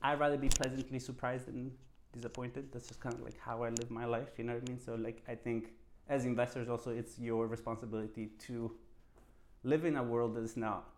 I'd 0.02 0.20
rather 0.20 0.38
be 0.38 0.50
pleasantly 0.50 1.00
surprised 1.00 1.48
than 1.48 1.72
disappointed. 2.14 2.72
That's 2.72 2.88
just 2.88 3.00
kind 3.00 3.16
of 3.16 3.22
like 3.22 3.38
how 3.38 3.64
I 3.64 3.70
live 3.70 3.90
my 3.92 4.06
life. 4.06 4.38
You 4.38 4.46
know 4.46 4.54
what 4.54 4.64
I 4.64 4.72
mean? 4.72 4.80
So 4.80 4.96
like 4.96 5.24
I 5.28 5.36
think 5.36 5.74
as 6.10 6.26
investors, 6.26 6.70
also 6.70 6.92
it's 6.92 7.20
your 7.20 7.48
responsibility 7.48 8.28
to 8.48 8.72
live 9.64 9.86
in 9.86 9.98
a 9.98 10.04
world 10.04 10.36
that 10.36 10.44
is 10.44 10.56
not 10.56 10.90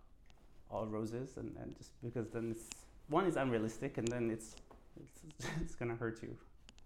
all 0.69 0.86
roses, 0.86 1.38
and, 1.38 1.55
and 1.57 1.75
just 1.77 1.91
because 2.03 2.29
then 2.29 2.51
it's 2.51 2.69
one 3.07 3.25
is 3.25 3.36
unrealistic, 3.38 3.98
and 3.98 4.07
then 4.07 4.29
it's 4.29 4.55
it's, 5.00 5.48
it's 5.62 5.75
gonna 5.75 5.95
hurt 5.95 6.21
you 6.21 6.38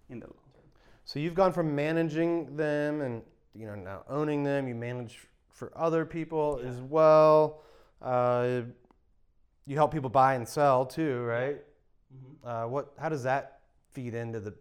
in 0.08 0.20
the 0.20 0.26
long 0.26 0.48
term. 0.54 0.64
So 1.04 1.18
you've 1.18 1.34
gone 1.34 1.52
from 1.52 1.74
managing 1.74 2.56
them 2.56 3.02
and 3.02 3.22
you 3.54 3.66
know 3.66 3.74
now 3.74 4.04
owning 4.08 4.42
them. 4.42 4.68
You 4.68 4.74
manage 4.74 5.26
for 5.54 5.72
other 5.76 6.04
people 6.04 6.60
Yeah. 6.60 6.68
as 6.68 6.80
well. 6.82 7.62
Uh, 8.02 8.62
you 9.66 9.76
help 9.76 9.92
people 9.92 10.10
buy 10.10 10.34
and 10.34 10.46
sell 10.46 10.84
too, 10.84 11.22
right? 11.22 11.64
Mm-hmm. 12.14 12.46
Uh, 12.46 12.66
what? 12.66 12.92
How 12.98 13.08
does 13.08 13.22
that 13.22 13.60
feed 13.92 14.14
into 14.14 14.40
the 14.40 14.54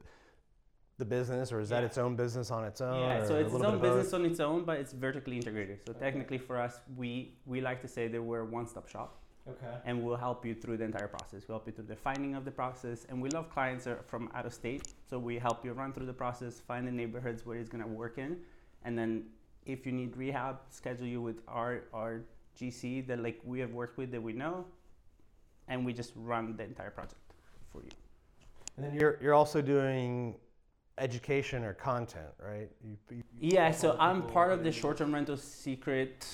the 0.99 1.05
business, 1.05 1.51
or 1.51 1.59
is 1.59 1.69
that 1.69 1.83
its 1.83 1.97
own 1.97 2.15
business 2.15 2.51
on 2.51 2.63
its 2.63 2.79
own? 2.79 2.99
Yeah, 2.99 3.25
so 3.25 3.35
it's 3.35 3.51
its 3.51 3.55
own 3.55 3.61
bit 3.61 3.73
of 3.73 3.81
both? 3.81 3.95
business 3.95 4.13
on 4.13 4.25
its 4.25 4.39
own, 4.39 4.63
but 4.63 4.77
it's 4.79 4.93
vertically 4.93 5.35
integrated. 5.35 5.79
So 5.85 5.91
Okay. 5.91 5.99
technically, 5.99 6.37
for 6.37 6.57
us, 6.57 6.79
we 6.95 7.35
we 7.47 7.59
like 7.61 7.81
to 7.81 7.87
say 7.87 8.07
that 8.07 8.21
we're 8.21 8.41
a 8.41 8.45
one-stop 8.45 8.87
shop, 8.87 9.17
Okay. 9.49 9.75
and 9.85 10.03
we'll 10.03 10.15
help 10.27 10.45
you 10.45 10.53
through 10.53 10.77
the 10.77 10.83
entire 10.85 11.07
process. 11.07 11.47
We'll 11.47 11.57
help 11.57 11.65
you 11.67 11.73
through 11.73 11.87
the 11.87 11.95
finding 11.95 12.35
of 12.35 12.45
the 12.45 12.51
process, 12.51 13.05
and 13.09 13.19
we 13.23 13.29
love 13.31 13.49
clients 13.49 13.87
are 13.87 14.03
from 14.07 14.29
out 14.35 14.45
of 14.45 14.53
state, 14.53 14.93
so 15.09 15.17
we 15.17 15.39
help 15.39 15.65
you 15.65 15.73
run 15.73 15.91
through 15.93 16.05
the 16.05 16.13
process, 16.25 16.59
find 16.59 16.87
the 16.87 16.91
neighborhoods 16.91 17.43
where 17.45 17.57
it's 17.57 17.69
gonna 17.69 17.87
work 17.87 18.19
in, 18.19 18.39
and 18.85 18.95
then 18.97 19.25
if 19.65 19.85
you 19.85 19.91
need 19.91 20.15
rehab, 20.17 20.59
schedule 20.69 21.07
you 21.07 21.21
with 21.21 21.41
our 21.47 21.83
our 21.93 22.21
GC 22.59 23.07
that 23.07 23.21
like 23.21 23.39
we 23.43 23.59
have 23.59 23.71
worked 23.71 23.97
with 23.97 24.11
that 24.11 24.21
we 24.21 24.33
know, 24.33 24.65
and 25.67 25.85
we 25.85 25.93
just 25.93 26.13
run 26.15 26.55
the 26.55 26.63
entire 26.63 26.91
project 26.91 27.21
for 27.71 27.81
you. 27.83 27.89
And 28.77 28.85
then 28.85 28.93
you're 28.93 29.17
you're 29.21 29.33
also 29.33 29.61
doing 29.61 30.35
education 30.97 31.63
or 31.63 31.73
content, 31.73 32.29
right? 32.39 32.69
You, 32.83 32.97
you, 33.09 33.23
Yeah, 33.39 33.71
so 33.71 33.95
I'm 33.99 34.21
part 34.21 34.51
of 34.51 34.63
the 34.63 34.71
short-term 34.71 35.13
rental 35.13 35.37
secret 35.37 36.27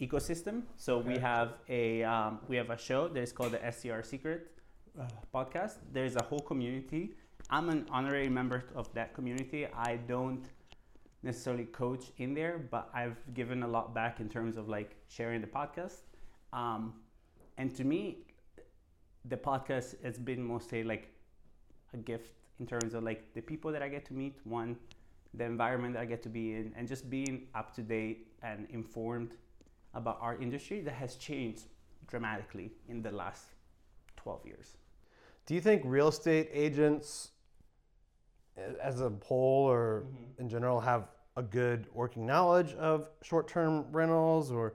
ecosystem. 0.00 0.62
So 0.76 0.98
we 0.98 1.18
have 1.18 1.54
a 1.68 2.02
um, 2.04 2.40
we 2.48 2.56
have 2.56 2.70
a 2.70 2.78
show 2.78 3.08
that 3.08 3.20
is 3.20 3.32
called 3.32 3.52
the 3.52 3.72
STR 3.72 4.02
Secret 4.02 4.50
uh, 5.00 5.04
podcast. 5.34 5.76
There's 5.92 6.16
a 6.16 6.22
whole 6.22 6.40
community. 6.40 7.14
I'm 7.50 7.68
an 7.70 7.86
honorary 7.90 8.28
member 8.28 8.64
of 8.74 8.92
that 8.94 9.14
community. 9.14 9.66
I 9.66 9.96
don't 9.96 10.44
necessarily 11.22 11.64
coach 11.64 12.06
in 12.18 12.34
there, 12.34 12.58
but 12.70 12.88
I've 12.94 13.16
given 13.34 13.62
a 13.62 13.68
lot 13.68 13.94
back 13.94 14.20
in 14.20 14.28
terms 14.28 14.56
of 14.56 14.68
like 14.68 14.96
sharing 15.08 15.40
the 15.40 15.46
podcast. 15.46 16.02
Um, 16.52 16.94
and 17.56 17.74
to 17.76 17.84
me, 17.84 18.18
the 19.24 19.36
podcast 19.36 20.02
has 20.04 20.18
been 20.18 20.42
mostly 20.42 20.84
like 20.84 21.10
a 21.92 21.96
gift 21.96 22.34
in 22.60 22.66
terms 22.66 22.94
of 22.94 23.02
like 23.02 23.34
the 23.34 23.40
people 23.40 23.72
that 23.72 23.82
I 23.82 23.88
get 23.88 24.04
to 24.06 24.14
meet. 24.14 24.36
One, 24.44 24.76
the 25.34 25.44
environment 25.44 25.94
that 25.94 26.00
I 26.00 26.06
get 26.06 26.22
to 26.22 26.28
be 26.28 26.54
in, 26.54 26.72
and 26.76 26.86
just 26.86 27.10
being 27.10 27.48
up 27.54 27.74
to 27.74 27.82
date 27.82 28.28
and 28.42 28.66
informed 28.70 29.32
about 29.94 30.18
our 30.20 30.40
industry 30.40 30.80
that 30.82 30.94
has 30.94 31.16
changed 31.16 31.64
dramatically 32.06 32.72
in 32.88 33.02
the 33.02 33.10
last 33.10 33.46
12 34.16 34.46
years. 34.46 34.76
Do 35.46 35.54
you 35.54 35.60
think 35.60 35.82
real 35.84 36.08
estate 36.08 36.50
agents, 36.52 37.30
as 38.82 39.00
a 39.00 39.12
whole 39.24 39.68
or 39.70 40.04
mm-hmm. 40.06 40.42
in 40.42 40.48
general, 40.48 40.80
have 40.80 41.08
a 41.36 41.42
good 41.42 41.86
working 41.94 42.26
knowledge 42.26 42.74
of 42.74 43.08
short-term 43.22 43.86
rentals, 43.92 44.50
or 44.50 44.74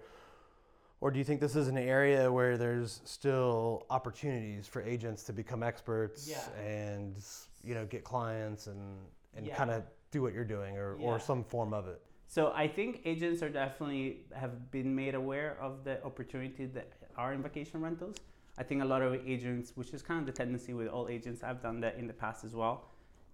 or 1.02 1.12
do 1.12 1.20
you 1.20 1.26
think 1.26 1.42
this 1.42 1.58
is 1.58 1.68
an 1.68 1.78
area 1.78 2.32
where 2.32 2.58
there's 2.58 3.02
still 3.04 3.86
opportunities 3.90 4.68
for 4.68 4.82
agents 4.82 5.24
to 5.24 5.34
become 5.34 5.62
experts 5.62 6.30
Yeah. 6.30 6.50
and 6.62 7.22
you 7.62 7.74
know 7.76 7.86
get 7.86 8.04
clients 8.06 8.68
and 8.68 9.00
and 9.36 9.46
Yeah. 9.46 9.56
kind 9.56 9.72
of 9.72 9.84
do 10.12 10.22
what 10.22 10.34
you're 10.34 10.46
doing 10.46 10.78
or, 10.78 10.96
Yeah. 10.98 11.08
or 11.08 11.20
some 11.20 11.44
form 11.44 11.74
of 11.74 11.88
it? 11.88 12.00
So 12.28 12.54
I 12.54 12.68
think 12.68 13.02
agents 13.04 13.44
are 13.44 13.50
definitely 13.50 14.26
have 14.34 14.72
been 14.72 14.96
made 14.96 15.16
aware 15.16 15.58
of 15.60 15.84
the 15.84 16.04
opportunity 16.04 16.66
that 16.68 16.88
are 17.18 17.34
in 17.34 17.42
vacation 17.44 17.82
rentals. 17.82 18.16
I 18.58 18.64
think 18.64 18.82
a 18.82 18.86
lot 18.86 19.02
of 19.02 19.14
agents, 19.28 19.76
which 19.76 19.94
is 19.94 20.02
kind 20.02 20.20
of 20.20 20.26
the 20.26 20.32
tendency 20.32 20.74
with 20.74 20.88
all 20.88 21.08
agents, 21.10 21.44
I've 21.44 21.62
done 21.62 21.82
that 21.82 21.96
in 21.98 22.08
the 22.08 22.14
past 22.14 22.44
as 22.44 22.54
well. 22.56 22.86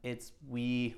It's 0.04 0.32
we 0.48 0.96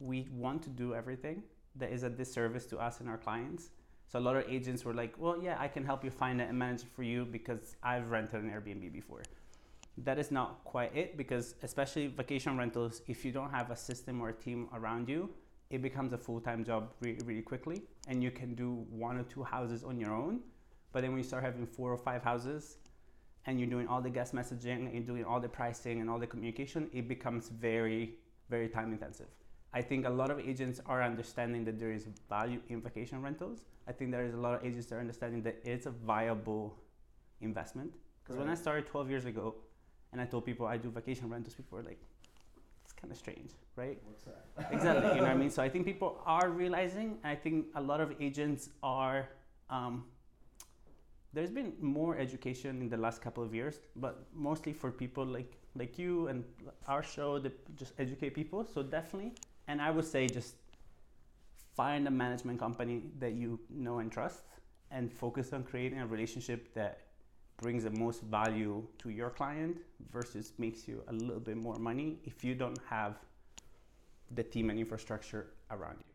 we 0.00 0.28
want 0.32 0.62
to 0.62 0.70
do 0.70 0.94
everything 0.94 1.42
that 1.76 1.90
is 1.90 2.02
a 2.02 2.10
disservice 2.10 2.66
to 2.66 2.78
us 2.78 3.00
and 3.00 3.08
our 3.08 3.18
clients. 3.18 3.70
So 4.06 4.18
a 4.18 4.20
lot 4.20 4.36
of 4.36 4.44
agents 4.48 4.84
were 4.84 4.94
like, 4.94 5.14
"Well, 5.18 5.42
yeah, 5.42 5.56
I 5.58 5.68
can 5.68 5.84
help 5.84 6.04
you 6.04 6.10
find 6.10 6.40
it 6.40 6.48
and 6.48 6.58
manage 6.58 6.82
it 6.82 6.88
for 6.94 7.02
you 7.02 7.24
because 7.24 7.76
I've 7.82 8.10
rented 8.10 8.42
an 8.42 8.50
Airbnb 8.50 8.92
before." 8.92 9.22
That 9.98 10.18
is 10.18 10.30
not 10.30 10.62
quite 10.64 10.94
it 10.96 11.16
because 11.16 11.56
especially 11.62 12.06
vacation 12.06 12.56
rentals, 12.56 13.02
if 13.08 13.24
you 13.24 13.32
don't 13.32 13.50
have 13.50 13.70
a 13.70 13.76
system 13.76 14.20
or 14.20 14.28
a 14.28 14.32
team 14.32 14.68
around 14.72 15.08
you, 15.08 15.28
it 15.70 15.82
becomes 15.82 16.12
a 16.12 16.18
full-time 16.18 16.64
job 16.64 16.92
really, 17.00 17.20
really 17.24 17.42
quickly 17.42 17.82
and 18.08 18.22
you 18.22 18.30
can 18.30 18.54
do 18.54 18.86
one 18.90 19.18
or 19.18 19.22
two 19.24 19.42
houses 19.42 19.84
on 19.84 20.00
your 20.00 20.12
own 20.12 20.40
but 20.92 21.02
then 21.02 21.10
when 21.10 21.18
you 21.18 21.24
start 21.24 21.44
having 21.44 21.66
four 21.66 21.92
or 21.92 21.98
five 21.98 22.22
houses 22.22 22.78
and 23.46 23.58
you're 23.58 23.68
doing 23.68 23.88
all 23.88 24.00
the 24.00 24.10
guest 24.10 24.34
messaging 24.34 24.86
and 24.86 24.92
you're 24.92 25.02
doing 25.02 25.24
all 25.24 25.40
the 25.40 25.48
pricing 25.48 26.00
and 26.00 26.10
all 26.10 26.18
the 26.18 26.26
communication 26.26 26.88
it 26.92 27.08
becomes 27.08 27.48
very 27.48 28.14
very 28.50 28.68
time 28.68 28.92
intensive. 28.92 29.28
I 29.74 29.82
think 29.82 30.06
a 30.06 30.10
lot 30.10 30.30
of 30.30 30.38
agents 30.40 30.80
are 30.86 31.02
understanding 31.02 31.64
that 31.66 31.78
there 31.78 31.92
is 31.92 32.06
value 32.28 32.60
in 32.68 32.80
vacation 32.80 33.20
rentals. 33.20 33.64
I 33.86 33.92
think 33.92 34.10
there 34.10 34.24
is 34.24 34.32
a 34.32 34.38
lot 34.38 34.54
of 34.54 34.64
agents 34.64 34.86
that 34.86 34.94
are 34.96 35.00
understanding 35.00 35.42
that 35.42 35.56
it's 35.64 35.84
a 35.84 35.90
viable 35.90 36.74
investment. 37.40 37.94
Because 38.22 38.38
when 38.38 38.50
i 38.50 38.54
started 38.54 38.86
12 38.86 39.10
years 39.10 39.24
ago 39.24 39.54
and 40.12 40.20
i 40.20 40.24
told 40.24 40.44
people 40.44 40.66
i 40.66 40.76
do 40.76 40.90
vacation 40.90 41.30
rentals 41.30 41.54
people 41.54 41.78
were 41.78 41.84
like 41.84 42.00
it's 42.84 42.92
kind 42.92 43.10
of 43.10 43.16
strange 43.16 43.52
right? 43.76 43.98
What's 44.04 44.24
that? 44.24 44.44
exactly 44.72 45.08
you 45.10 45.16
know 45.16 45.22
what 45.22 45.30
i 45.30 45.34
mean? 45.34 45.50
So 45.50 45.62
i 45.62 45.68
think 45.68 45.86
people 45.86 46.20
are 46.26 46.50
realizing 46.50 47.18
i 47.24 47.34
think 47.34 47.66
a 47.74 47.80
lot 47.80 48.00
of 48.00 48.14
agents 48.20 48.70
are 48.82 49.28
um, 49.70 50.04
there's 51.38 51.52
been 51.52 51.72
more 51.80 52.18
education 52.18 52.82
in 52.82 52.88
the 52.88 52.96
last 52.96 53.22
couple 53.22 53.44
of 53.44 53.54
years 53.54 53.78
but 53.94 54.24
mostly 54.34 54.72
for 54.72 54.90
people 54.90 55.24
like 55.24 55.52
like 55.76 55.96
you 55.96 56.26
and 56.26 56.42
our 56.88 57.02
show 57.02 57.38
that 57.38 57.54
just 57.76 57.92
educate 58.04 58.34
people 58.34 58.66
so 58.74 58.82
definitely 58.82 59.32
and 59.68 59.80
i 59.80 59.88
would 59.88 60.04
say 60.04 60.26
just 60.26 60.56
find 61.76 62.08
a 62.08 62.10
management 62.10 62.58
company 62.58 63.02
that 63.20 63.34
you 63.34 63.60
know 63.70 64.00
and 64.00 64.10
trust 64.10 64.42
and 64.90 65.12
focus 65.12 65.52
on 65.52 65.62
creating 65.62 66.00
a 66.00 66.06
relationship 66.06 66.74
that 66.74 67.02
brings 67.62 67.84
the 67.84 67.90
most 67.90 68.22
value 68.22 68.84
to 68.98 69.10
your 69.10 69.30
client 69.30 69.76
versus 70.10 70.52
makes 70.58 70.88
you 70.88 71.02
a 71.06 71.12
little 71.12 71.44
bit 71.50 71.56
more 71.56 71.76
money 71.76 72.18
if 72.24 72.42
you 72.42 72.54
don't 72.54 72.80
have 72.88 73.14
the 74.34 74.42
team 74.42 74.70
and 74.70 74.78
infrastructure 74.78 75.50
around 75.70 75.96
you. 75.98 76.14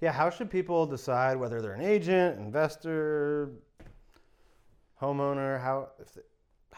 Yeah, 0.00 0.12
how 0.12 0.30
should 0.30 0.50
people 0.50 0.86
decide 0.86 1.36
whether 1.36 1.60
they're 1.62 1.72
an 1.72 1.80
agent, 1.80 2.38
investor, 2.38 3.50
homeowner? 5.04 5.60
How 5.60 5.76
if 6.00 6.14
they, 6.14 6.22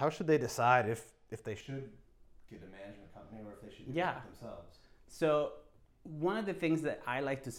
how 0.00 0.08
should 0.10 0.26
they 0.26 0.38
decide 0.38 0.84
if 0.88 1.02
if 1.30 1.40
they 1.48 1.54
should 1.64 1.84
get 2.50 2.60
a 2.68 2.70
management 2.78 3.10
company 3.18 3.40
or 3.46 3.52
if 3.56 3.60
they 3.64 3.72
should 3.74 3.86
do 3.86 3.98
Yeah. 3.98 4.18
it 4.18 4.24
themselves? 4.30 4.78
So, 5.20 5.30
one 6.02 6.36
of 6.36 6.46
the 6.46 6.54
things 6.62 6.78
that 6.82 6.98
I 7.06 7.18
like 7.30 7.42
to, 7.48 7.52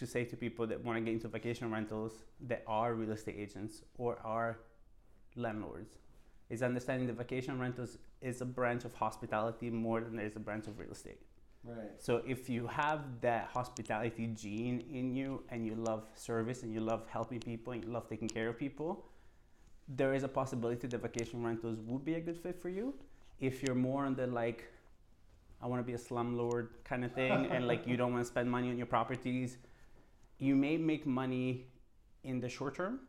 to 0.00 0.06
say 0.14 0.22
to 0.32 0.36
people 0.36 0.64
that 0.70 0.78
want 0.84 0.96
to 0.98 1.02
get 1.06 1.12
into 1.18 1.28
vacation 1.38 1.70
rentals 1.70 2.12
that 2.50 2.62
are 2.66 2.94
real 2.94 3.12
estate 3.18 3.36
agents 3.38 3.74
or 3.96 4.18
are 4.36 4.50
landlords 5.36 5.92
is 6.50 6.62
understanding 6.62 7.06
the 7.06 7.12
vacation 7.24 7.58
rentals 7.58 7.98
is 8.20 8.40
a 8.40 8.44
branch 8.58 8.84
of 8.84 8.92
hospitality 8.94 9.68
more 9.70 10.00
than 10.00 10.16
there's 10.16 10.36
a 10.36 10.40
branch 10.40 10.66
of 10.66 10.78
real 10.78 10.90
estate. 10.90 11.20
Right. 11.64 11.90
So 11.98 12.22
if 12.26 12.48
you 12.48 12.66
have 12.68 13.00
that 13.20 13.48
hospitality 13.52 14.28
gene 14.42 14.80
in 14.90 15.12
you 15.18 15.42
and 15.50 15.66
you 15.66 15.74
love 15.74 16.04
service 16.14 16.62
and 16.62 16.72
you 16.72 16.80
love 16.80 17.02
helping 17.08 17.40
people 17.40 17.72
and 17.74 17.84
you 17.84 17.90
love 17.90 18.08
taking 18.08 18.28
care 18.28 18.48
of 18.48 18.56
people, 18.58 19.04
there 19.88 20.12
is 20.14 20.22
a 20.22 20.28
possibility 20.28 20.86
that 20.86 21.00
vacation 21.00 21.42
rentals 21.42 21.78
would 21.86 22.04
be 22.04 22.14
a 22.14 22.20
good 22.20 22.36
fit 22.36 22.60
for 22.60 22.68
you. 22.68 22.94
If 23.40 23.62
you're 23.62 23.74
more 23.74 24.04
on 24.04 24.14
the 24.14 24.26
like, 24.26 24.70
I 25.62 25.66
want 25.66 25.80
to 25.80 25.86
be 25.86 25.94
a 25.94 25.98
slumlord 25.98 26.68
kind 26.84 27.04
of 27.04 27.12
thing 27.12 27.46
and 27.46 27.66
like 27.66 27.86
you 27.86 27.96
don't 27.96 28.12
want 28.12 28.22
to 28.24 28.28
spend 28.28 28.50
money 28.50 28.68
on 28.68 28.76
your 28.76 28.86
properties, 28.86 29.56
you 30.38 30.54
may 30.54 30.76
make 30.76 31.06
money 31.06 31.66
in 32.22 32.40
the 32.40 32.48
short 32.48 32.74
term. 32.74 33.00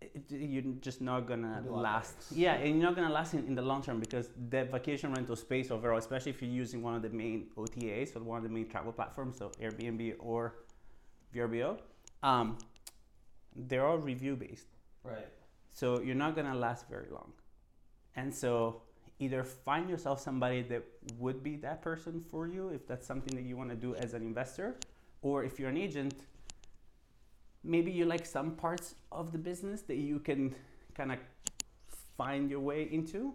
It, 0.00 0.24
you're 0.30 0.62
just 0.80 1.02
not 1.02 1.26
gonna 1.26 1.58
It'll 1.58 1.62
be 1.62 1.68
a 1.68 1.72
lot 1.72 1.82
last. 1.82 2.16
Yeah, 2.30 2.54
and 2.54 2.76
you're 2.76 2.88
not 2.88 2.96
gonna 2.96 3.12
last 3.12 3.34
in, 3.34 3.46
in 3.46 3.54
the 3.54 3.60
long 3.60 3.82
term 3.82 4.00
because 4.00 4.30
the 4.48 4.64
vacation 4.64 5.12
rental 5.12 5.36
space 5.36 5.70
overall, 5.70 5.98
especially 5.98 6.30
if 6.30 6.40
you're 6.40 6.50
using 6.50 6.82
one 6.82 6.94
of 6.94 7.02
the 7.02 7.10
main 7.10 7.48
OTAs 7.56 8.16
or 8.16 8.20
one 8.20 8.38
of 8.38 8.44
the 8.44 8.48
main 8.48 8.66
travel 8.66 8.92
platforms, 8.92 9.36
so 9.36 9.50
Airbnb 9.60 10.14
or 10.18 10.54
VRBO, 11.34 11.78
um, 12.22 12.56
they're 13.54 13.86
all 13.86 13.98
review 13.98 14.36
based. 14.36 14.68
Right. 15.02 15.28
So 15.72 16.00
you're 16.00 16.14
not 16.14 16.36
gonna 16.36 16.54
last 16.54 16.88
very 16.88 17.08
long. 17.10 17.32
And 18.16 18.34
so 18.34 18.82
either 19.18 19.44
find 19.44 19.88
yourself 19.88 20.20
somebody 20.20 20.62
that 20.62 20.82
would 21.18 21.42
be 21.42 21.56
that 21.56 21.82
person 21.82 22.24
for 22.30 22.46
you 22.46 22.68
if 22.70 22.86
that's 22.86 23.06
something 23.06 23.34
that 23.36 23.44
you 23.44 23.56
want 23.56 23.70
to 23.70 23.76
do 23.76 23.94
as 23.94 24.14
an 24.14 24.22
investor, 24.22 24.76
or 25.22 25.44
if 25.44 25.58
you're 25.58 25.68
an 25.68 25.76
agent, 25.76 26.26
maybe 27.62 27.90
you 27.90 28.06
like 28.06 28.24
some 28.24 28.52
parts 28.52 28.94
of 29.12 29.32
the 29.32 29.38
business 29.38 29.82
that 29.82 29.96
you 29.96 30.18
can 30.18 30.54
kind 30.94 31.12
of 31.12 31.18
find 32.16 32.50
your 32.50 32.60
way 32.60 32.88
into, 32.90 33.34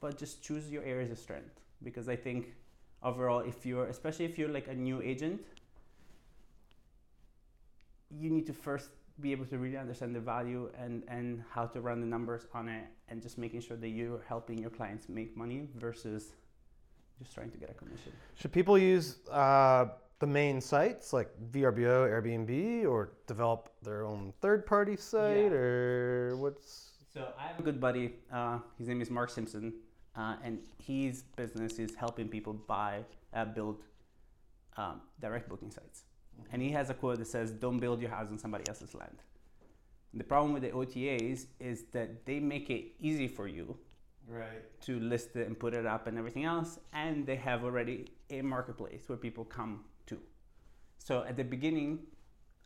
but 0.00 0.16
just 0.18 0.42
choose 0.42 0.70
your 0.70 0.84
areas 0.84 1.10
of 1.10 1.18
strength 1.18 1.60
because 1.82 2.08
I 2.08 2.16
think 2.16 2.54
overall 3.02 3.40
if 3.40 3.66
you're 3.66 3.86
especially 3.86 4.24
if 4.24 4.38
you're 4.38 4.48
like 4.48 4.68
a 4.68 4.74
new 4.74 5.02
agent 5.02 5.40
you 8.10 8.30
need 8.30 8.46
to 8.46 8.52
first 8.52 8.90
be 9.20 9.32
able 9.32 9.46
to 9.46 9.58
really 9.58 9.76
understand 9.76 10.14
the 10.14 10.20
value 10.20 10.70
and, 10.78 11.02
and 11.08 11.42
how 11.50 11.66
to 11.66 11.80
run 11.80 12.00
the 12.00 12.06
numbers 12.06 12.46
on 12.52 12.68
it 12.68 12.84
and 13.08 13.22
just 13.22 13.38
making 13.38 13.60
sure 13.60 13.76
that 13.76 13.88
you're 13.88 14.20
helping 14.28 14.58
your 14.58 14.70
clients 14.70 15.08
make 15.08 15.36
money 15.36 15.68
versus 15.76 16.32
just 17.18 17.32
trying 17.34 17.50
to 17.50 17.56
get 17.56 17.70
a 17.70 17.74
commission. 17.74 18.12
Should 18.34 18.52
people 18.52 18.76
use 18.76 19.20
uh, 19.30 19.86
the 20.18 20.26
main 20.26 20.60
sites 20.60 21.12
like 21.14 21.30
VRBO, 21.50 22.08
Airbnb, 22.10 22.86
or 22.86 23.12
develop 23.26 23.70
their 23.82 24.04
own 24.04 24.32
third-party 24.42 24.96
site, 24.96 25.50
Yeah. 25.50 25.58
or 25.58 26.36
what's? 26.36 26.90
So 27.12 27.32
I 27.38 27.46
have 27.48 27.58
a 27.58 27.62
good 27.62 27.80
buddy. 27.80 28.16
Uh, 28.30 28.58
his 28.78 28.88
name 28.88 29.00
is 29.00 29.10
Mark 29.10 29.30
Simpson, 29.30 29.72
uh, 30.14 30.36
and 30.44 30.58
his 30.84 31.22
business 31.36 31.78
is 31.78 31.94
helping 31.94 32.28
people 32.28 32.52
buy, 32.52 33.04
uh, 33.32 33.46
build 33.46 33.82
um, 34.76 35.00
direct 35.20 35.48
booking 35.48 35.70
sites. 35.70 36.02
And 36.52 36.62
he 36.62 36.70
has 36.70 36.90
a 36.90 36.94
quote 36.94 37.18
that 37.18 37.26
says, 37.26 37.52
"Don't 37.52 37.78
build 37.78 38.00
your 38.00 38.10
house 38.10 38.28
on 38.28 38.38
somebody 38.38 38.64
else's 38.68 38.94
land." 38.94 39.22
The 40.14 40.24
problem 40.24 40.52
with 40.52 40.62
the 40.62 40.70
OTAs 40.70 41.46
is 41.60 41.84
that 41.92 42.24
they 42.24 42.40
make 42.40 42.70
it 42.70 42.94
easy 42.98 43.28
for 43.28 43.46
you 43.46 43.78
Right. 44.26 44.80
to 44.82 44.98
list 44.98 45.36
it 45.36 45.46
and 45.46 45.58
put 45.58 45.74
it 45.74 45.86
up 45.86 46.06
and 46.06 46.16
everything 46.18 46.44
else, 46.44 46.78
and 46.92 47.26
they 47.26 47.36
have 47.36 47.64
already 47.64 48.12
a 48.30 48.42
marketplace 48.42 49.08
where 49.08 49.18
people 49.18 49.44
come 49.44 49.84
to. 50.06 50.20
So 50.98 51.22
at 51.24 51.36
the 51.36 51.44
beginning, 51.44 52.06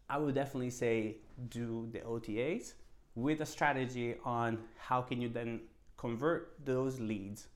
I 0.09 0.19
would 0.19 0.35
definitely 0.35 0.71
say 0.71 1.19
do 1.49 1.89
the 1.93 2.01
OTAs 2.01 2.75
with 3.15 3.41
a 3.41 3.47
strategy 3.47 4.17
on 4.25 4.69
how 4.77 5.03
can 5.03 5.21
you 5.21 5.29
then 5.29 5.69
convert 5.97 6.65
those 6.65 7.01
leads, 7.01 7.49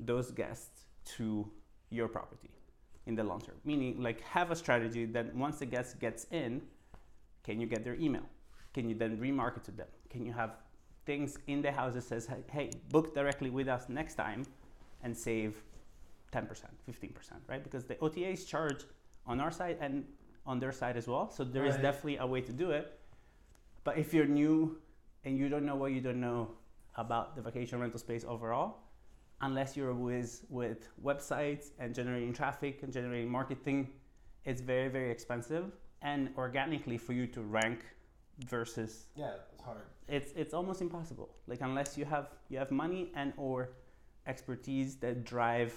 those 0.00 0.30
guests 0.30 0.86
to 1.04 1.50
your 1.90 2.08
property 2.08 2.50
in 3.08 3.14
the 3.16 3.24
long 3.24 3.40
term. 3.40 3.56
Meaning 3.64 4.00
like 4.00 4.20
have 4.20 4.50
a 4.52 4.56
strategy 4.56 5.04
that 5.06 5.34
once 5.34 5.58
the 5.58 5.66
guest 5.66 5.98
gets 5.98 6.26
in, 6.30 6.62
can 7.42 7.60
you 7.60 7.66
get 7.66 7.82
their 7.82 7.94
email? 7.96 8.26
Can 8.74 8.88
you 8.88 8.94
then 8.94 9.16
remarket 9.16 9.62
to 9.64 9.72
them? 9.72 9.88
Can 10.10 10.24
you 10.24 10.32
have 10.32 10.50
things 11.06 11.38
in 11.46 11.62
the 11.62 11.72
house 11.72 11.94
that 11.94 12.02
says, 12.02 12.28
hey, 12.52 12.70
book 12.90 13.14
directly 13.14 13.50
with 13.50 13.66
us 13.66 13.88
next 13.88 14.14
time 14.14 14.44
and 15.02 15.16
save 15.16 15.62
10%, 16.32 16.46
15%, 16.46 17.32
right? 17.48 17.64
Because 17.64 17.84
the 17.84 17.94
OTAs 17.96 18.46
charge 18.46 18.84
on 19.26 19.40
our 19.40 19.50
side 19.50 19.78
and 19.80 20.04
on 20.44 20.58
their 20.60 20.72
side 20.72 20.96
as 20.98 21.08
well. 21.08 21.30
So 21.30 21.44
there 21.44 21.64
is 21.64 21.74
Right. 21.74 21.82
definitely 21.82 22.18
a 22.18 22.26
way 22.26 22.42
to 22.42 22.52
do 22.52 22.70
it. 22.70 23.00
But 23.84 23.96
if 23.96 24.12
you're 24.12 24.26
new 24.26 24.78
and 25.24 25.38
you 25.38 25.48
don't 25.48 25.64
know 25.64 25.76
what 25.76 25.92
you 25.92 26.02
don't 26.02 26.20
know 26.20 26.50
about 26.96 27.36
the 27.36 27.42
vacation 27.42 27.80
rental 27.80 27.98
space 27.98 28.24
overall, 28.24 28.70
unless 29.40 29.76
you're 29.76 29.94
with 29.94 30.44
with 30.48 30.88
websites 31.02 31.70
and 31.78 31.94
generating 31.94 32.32
traffic 32.32 32.82
and 32.82 32.92
generating 32.92 33.30
marketing, 33.30 33.88
it's 34.44 34.60
very 34.60 34.88
very 34.88 35.10
expensive 35.10 35.72
and 36.02 36.30
organically 36.36 36.98
for 36.98 37.12
you 37.12 37.26
to 37.26 37.42
rank 37.42 37.80
versus 38.46 39.06
Yeah, 39.16 39.32
it's 39.52 39.62
hard. 39.62 39.82
it's 40.08 40.32
it's 40.36 40.54
almost 40.54 40.80
impossible. 40.80 41.28
Like 41.46 41.60
unless 41.60 41.96
you 41.98 42.04
have 42.04 42.30
you 42.48 42.58
have 42.58 42.70
money 42.70 43.10
and 43.14 43.32
or 43.36 43.70
expertise 44.26 44.96
that 44.96 45.24
drive 45.24 45.72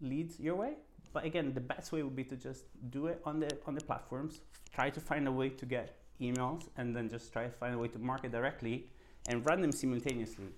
leads 0.00 0.38
your 0.40 0.56
way. 0.56 0.74
But 1.12 1.24
again 1.24 1.52
the 1.54 1.60
best 1.60 1.92
way 1.92 2.02
would 2.02 2.16
be 2.16 2.24
to 2.24 2.36
just 2.36 2.64
do 2.90 3.06
it 3.06 3.20
on 3.24 3.40
the 3.40 3.50
on 3.66 3.74
the 3.74 3.80
platforms 3.80 4.40
try 4.74 4.90
to 4.90 5.00
find 5.00 5.26
a 5.26 5.32
way 5.32 5.48
to 5.48 5.64
get 5.64 5.96
emails 6.20 6.68
and 6.76 6.94
then 6.94 7.08
just 7.08 7.32
try 7.32 7.44
to 7.44 7.50
find 7.50 7.74
a 7.74 7.78
way 7.78 7.88
to 7.88 7.98
market 7.98 8.30
directly 8.30 8.90
and 9.28 9.44
run 9.46 9.60
them 9.62 9.72
simultaneously 9.72 10.48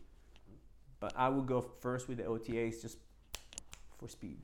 but 1.01 1.13
i 1.17 1.29
would 1.29 1.47
go 1.47 1.61
first 1.61 2.09
with 2.09 2.19
the 2.19 2.25
otas 2.25 2.81
just 2.83 2.99
for 3.99 4.09
speed 4.09 4.39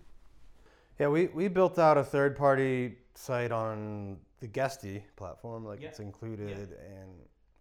Yeah, 0.98 1.08
we, 1.08 1.26
we 1.26 1.48
built 1.48 1.78
out 1.78 1.98
a 1.98 2.04
third 2.04 2.36
party 2.36 2.96
site 3.14 3.50
on 3.50 4.18
the 4.40 4.46
Guesty 4.46 5.04
platform, 5.16 5.64
like 5.64 5.80
Yeah. 5.80 5.88
it's 5.88 5.98
included, 6.00 6.68
and 6.88 7.10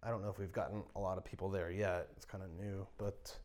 I 0.02 0.10
don't 0.10 0.22
know 0.22 0.28
if 0.30 0.38
we've 0.38 0.52
gotten 0.52 0.82
a 0.94 1.00
lot 1.00 1.18
of 1.18 1.24
people 1.24 1.48
there 1.50 1.70
yet. 1.70 2.08
It's 2.16 2.24
kind 2.24 2.44
of 2.44 2.50
new, 2.64 2.86
but 2.96 3.36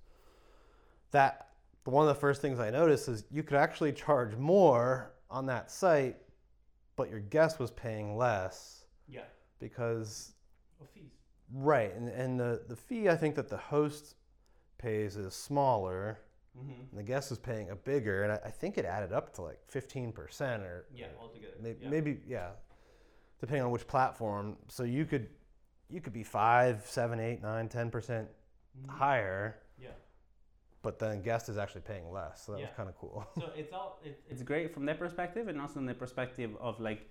that 1.11 1.47
one 1.85 2.07
of 2.07 2.13
the 2.15 2.19
first 2.19 2.39
things 2.41 2.59
I 2.59 2.69
noticed 2.69 3.07
is 3.07 3.23
you 3.31 3.41
could 3.43 3.57
actually 3.57 3.93
charge 3.93 4.35
more 4.35 5.13
on 5.31 5.45
that 5.47 5.71
site, 5.71 6.17
but 6.95 7.09
your 7.09 7.19
guest 7.21 7.59
was 7.59 7.71
paying 7.71 8.15
less 8.17 8.85
yeah 9.07 9.21
because 9.59 10.33
fees 10.93 11.13
right, 11.51 11.95
and, 11.95 12.09
and 12.09 12.39
the, 12.39 12.61
the 12.67 12.75
fee 12.75 13.09
I 13.09 13.15
think 13.15 13.33
that 13.35 13.49
the 13.49 13.57
host 13.57 14.15
pays 14.79 15.15
is 15.15 15.35
smaller. 15.35 16.19
mm-hmm. 16.57 16.71
And 16.89 16.97
the 16.99 17.03
guest 17.03 17.31
is 17.31 17.37
paying 17.37 17.69
a 17.69 17.75
bigger, 17.75 18.23
and 18.23 18.31
I, 18.33 18.39
I 18.45 18.49
think 18.49 18.77
it 18.79 18.85
added 18.85 19.13
up 19.13 19.33
to 19.35 19.43
like 19.43 19.59
fifteen 19.67 20.11
percent, 20.11 20.63
or 20.63 20.85
yeah 20.93 21.07
altogether 21.21 21.53
maybe, 21.61 21.85
maybe 21.87 22.17
yeah, 22.27 22.49
depending 23.39 23.63
on 23.63 23.69
which 23.71 23.85
platform. 23.87 24.57
So 24.67 24.83
you 24.83 25.05
could 25.05 25.27
you 25.89 26.01
could 26.01 26.13
be 26.13 26.23
five, 26.23 26.81
seven, 26.85 27.19
eight, 27.19 27.41
nine, 27.43 27.69
ten 27.69 27.91
percent 27.91 28.27
higher, 28.87 29.57
Mm-hmm. 29.77 29.83
yeah 29.83 29.89
but 30.81 30.97
then 30.97 31.21
guest 31.21 31.49
is 31.49 31.57
actually 31.57 31.81
paying 31.81 32.09
less. 32.09 32.45
So 32.45 32.53
that 32.53 32.61
was 32.61 32.69
kind 32.77 32.87
of 32.87 32.97
cool. 32.97 33.27
so 33.37 33.49
it's 33.55 33.73
all 33.73 33.99
it, 34.03 34.21
it's 34.29 34.43
great 34.43 34.73
from 34.73 34.85
that 34.85 34.97
perspective 34.97 35.47
and 35.49 35.59
also 35.59 35.73
from 35.75 35.85
the 35.85 35.93
perspective 35.93 36.51
of 36.59 36.79
like 36.79 37.01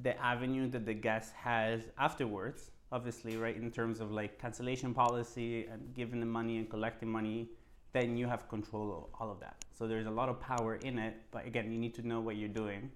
the 0.00 0.16
avenue 0.22 0.68
that 0.70 0.86
the 0.86 0.94
guest 0.94 1.32
has 1.34 1.88
afterwards 1.98 2.70
obviously 2.92 3.36
right 3.36 3.56
in 3.56 3.70
terms 3.70 4.00
of 4.00 4.10
like 4.10 4.38
cancellation 4.38 4.92
policy 4.92 5.66
and 5.66 5.94
giving 5.94 6.20
the 6.20 6.26
money 6.26 6.58
and 6.58 6.68
collecting 6.68 7.08
money 7.08 7.48
then 7.92 8.16
you 8.16 8.26
have 8.26 8.48
control 8.48 8.92
of 9.12 9.20
all 9.20 9.30
of 9.30 9.40
that 9.40 9.56
so 9.76 9.86
there's 9.86 10.06
a 10.06 10.10
lot 10.10 10.28
of 10.28 10.40
power 10.40 10.76
in 10.76 10.98
it 10.98 11.14
but 11.30 11.46
again 11.46 11.70
you 11.72 11.78
need 11.78 11.94
to 11.94 12.06
know 12.06 12.20
what 12.20 12.36
you're 12.36 12.48
doing 12.48 12.90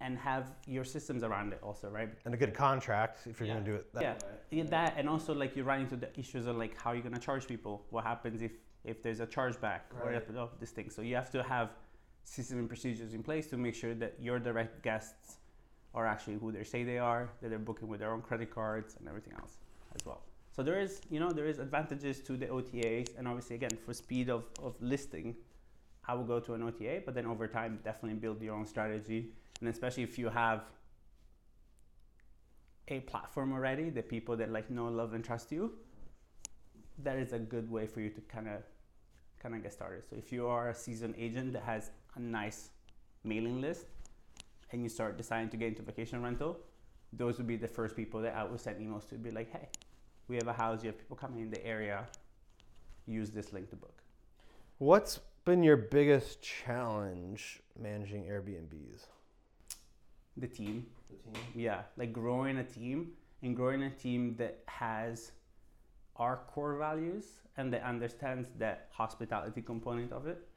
and 0.00 0.16
have 0.18 0.54
your 0.66 0.84
systems 0.84 1.22
around 1.22 1.52
it 1.52 1.60
also 1.62 1.88
right 1.88 2.10
and 2.26 2.34
a 2.34 2.36
good 2.36 2.54
contract 2.54 3.26
if 3.26 3.40
you're 3.40 3.46
Yeah. 3.48 3.54
gonna 3.54 3.64
do 3.66 3.74
it. 3.74 3.92
That 3.94 4.02
Yeah. 4.02 4.12
way. 4.14 4.38
yeah, 4.50 4.64
that 4.64 4.94
and 4.96 5.08
also 5.08 5.34
like 5.34 5.56
you 5.56 5.64
run 5.64 5.80
into 5.80 5.96
the 5.96 6.10
issues 6.18 6.46
of 6.46 6.56
like 6.56 6.76
how 6.80 6.92
you're 6.92 7.02
gonna 7.02 7.18
charge 7.18 7.48
people. 7.48 7.84
What 7.90 8.04
happens 8.04 8.40
if 8.42 8.52
if 8.84 9.02
there's 9.02 9.18
a 9.18 9.26
chargeback 9.26 9.80
or 10.00 10.06
Right. 10.06 10.14
if, 10.14 10.28
of 10.28 10.36
oh, 10.36 10.50
this 10.60 10.70
thing? 10.70 10.88
So 10.88 11.02
you 11.02 11.16
have 11.16 11.30
to 11.32 11.42
have 11.42 11.70
system 12.22 12.60
and 12.60 12.68
procedures 12.68 13.12
in 13.12 13.24
place 13.24 13.48
to 13.48 13.56
make 13.56 13.74
sure 13.74 13.92
that 13.96 14.12
your 14.20 14.38
direct 14.38 14.82
guests 14.82 15.38
are 15.98 16.06
actually 16.06 16.36
who 16.42 16.52
they 16.52 16.62
say 16.62 16.84
they 16.84 17.00
are, 17.12 17.28
that 17.40 17.48
they're 17.50 17.66
booking 17.70 17.88
with 17.88 18.00
their 18.00 18.12
own 18.12 18.22
credit 18.22 18.50
cards 18.58 18.94
and 18.98 19.08
everything 19.08 19.34
else 19.40 19.54
as 19.96 20.06
well. 20.06 20.22
So 20.54 20.62
there 20.62 20.80
is 20.80 21.00
you 21.10 21.20
know 21.22 21.30
there 21.38 21.50
is 21.52 21.58
advantages 21.58 22.20
to 22.28 22.32
the 22.42 22.46
OTAs 22.46 23.08
and 23.18 23.26
obviously 23.30 23.56
again 23.56 23.76
for 23.84 23.92
speed 23.92 24.30
of, 24.30 24.44
of 24.62 24.72
listing, 24.80 25.34
I 26.10 26.14
will 26.14 26.28
go 26.34 26.38
to 26.46 26.54
an 26.54 26.62
OTA, 26.62 27.02
but 27.04 27.14
then 27.16 27.26
over 27.26 27.46
time 27.48 27.80
definitely 27.84 28.18
build 28.24 28.40
your 28.40 28.54
own 28.54 28.66
strategy 28.66 29.20
and 29.60 29.68
especially 29.68 30.04
if 30.04 30.18
you 30.18 30.28
have 30.28 30.60
a 32.88 33.00
platform 33.00 33.52
already, 33.52 33.90
the 33.90 34.02
people 34.02 34.36
that 34.36 34.50
like 34.50 34.70
know, 34.70 34.88
love, 34.88 35.12
and 35.12 35.24
trust 35.24 35.52
you, 35.52 35.72
that 37.02 37.16
is 37.18 37.32
a 37.32 37.38
good 37.38 37.70
way 37.70 37.86
for 37.86 38.00
you 38.00 38.10
to 38.10 38.20
kind 38.22 38.48
of 38.48 38.62
kind 39.42 39.54
of 39.54 39.62
get 39.62 39.72
started. 39.72 40.02
So 40.08 40.16
if 40.16 40.32
you 40.32 40.46
are 40.46 40.70
a 40.70 40.74
seasoned 40.74 41.14
agent 41.18 41.52
that 41.54 41.62
has 41.62 41.90
a 42.16 42.20
nice 42.20 42.70
mailing 43.24 43.60
list 43.60 43.86
and 44.72 44.82
you 44.82 44.88
start 44.88 45.16
deciding 45.16 45.48
to 45.50 45.56
get 45.56 45.68
into 45.68 45.82
vacation 45.82 46.22
rental, 46.22 46.58
those 47.12 47.38
would 47.38 47.46
be 47.46 47.56
the 47.56 47.68
first 47.68 47.96
people 47.96 48.20
that 48.22 48.34
I 48.34 48.44
would 48.44 48.60
send 48.60 48.80
emails 48.80 49.08
to 49.08 49.14
be 49.16 49.30
like, 49.30 49.50
hey, 49.50 49.68
we 50.28 50.36
have 50.36 50.48
a 50.48 50.52
house, 50.52 50.82
you 50.82 50.88
have 50.88 50.98
people 50.98 51.16
coming 51.16 51.40
in 51.40 51.50
the 51.50 51.64
area, 51.66 52.04
use 53.06 53.30
this 53.30 53.52
link 53.52 53.70
to 53.70 53.76
book. 53.76 54.02
What's 54.78 55.20
been 55.44 55.62
your 55.62 55.76
biggest 55.76 56.42
challenge 56.42 57.60
managing 57.80 58.24
Airbnbs? 58.24 59.06
The 60.36 60.46
team, 60.46 60.86
The 61.08 61.16
team. 61.16 61.42
yeah, 61.54 61.82
like 61.96 62.12
growing 62.12 62.58
a 62.58 62.64
team 62.64 63.12
and 63.42 63.56
growing 63.56 63.82
a 63.84 63.90
team 63.90 64.36
that 64.36 64.60
has 64.66 65.32
our 66.16 66.40
core 66.48 66.76
values 66.76 67.24
and 67.56 67.72
that 67.72 67.82
understands 67.82 68.48
that 68.58 68.88
hospitality 68.92 69.62
component 69.62 70.12
of 70.12 70.26
it 70.26 70.47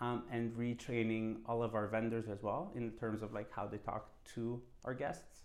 um, 0.00 0.24
and 0.30 0.52
retraining 0.56 1.36
all 1.46 1.62
of 1.62 1.74
our 1.74 1.86
vendors 1.86 2.28
as 2.28 2.42
well 2.42 2.72
in 2.74 2.90
terms 2.92 3.22
of 3.22 3.32
like 3.32 3.50
how 3.52 3.66
they 3.66 3.78
talk 3.78 4.08
to 4.34 4.60
our 4.84 4.94
guests 4.94 5.42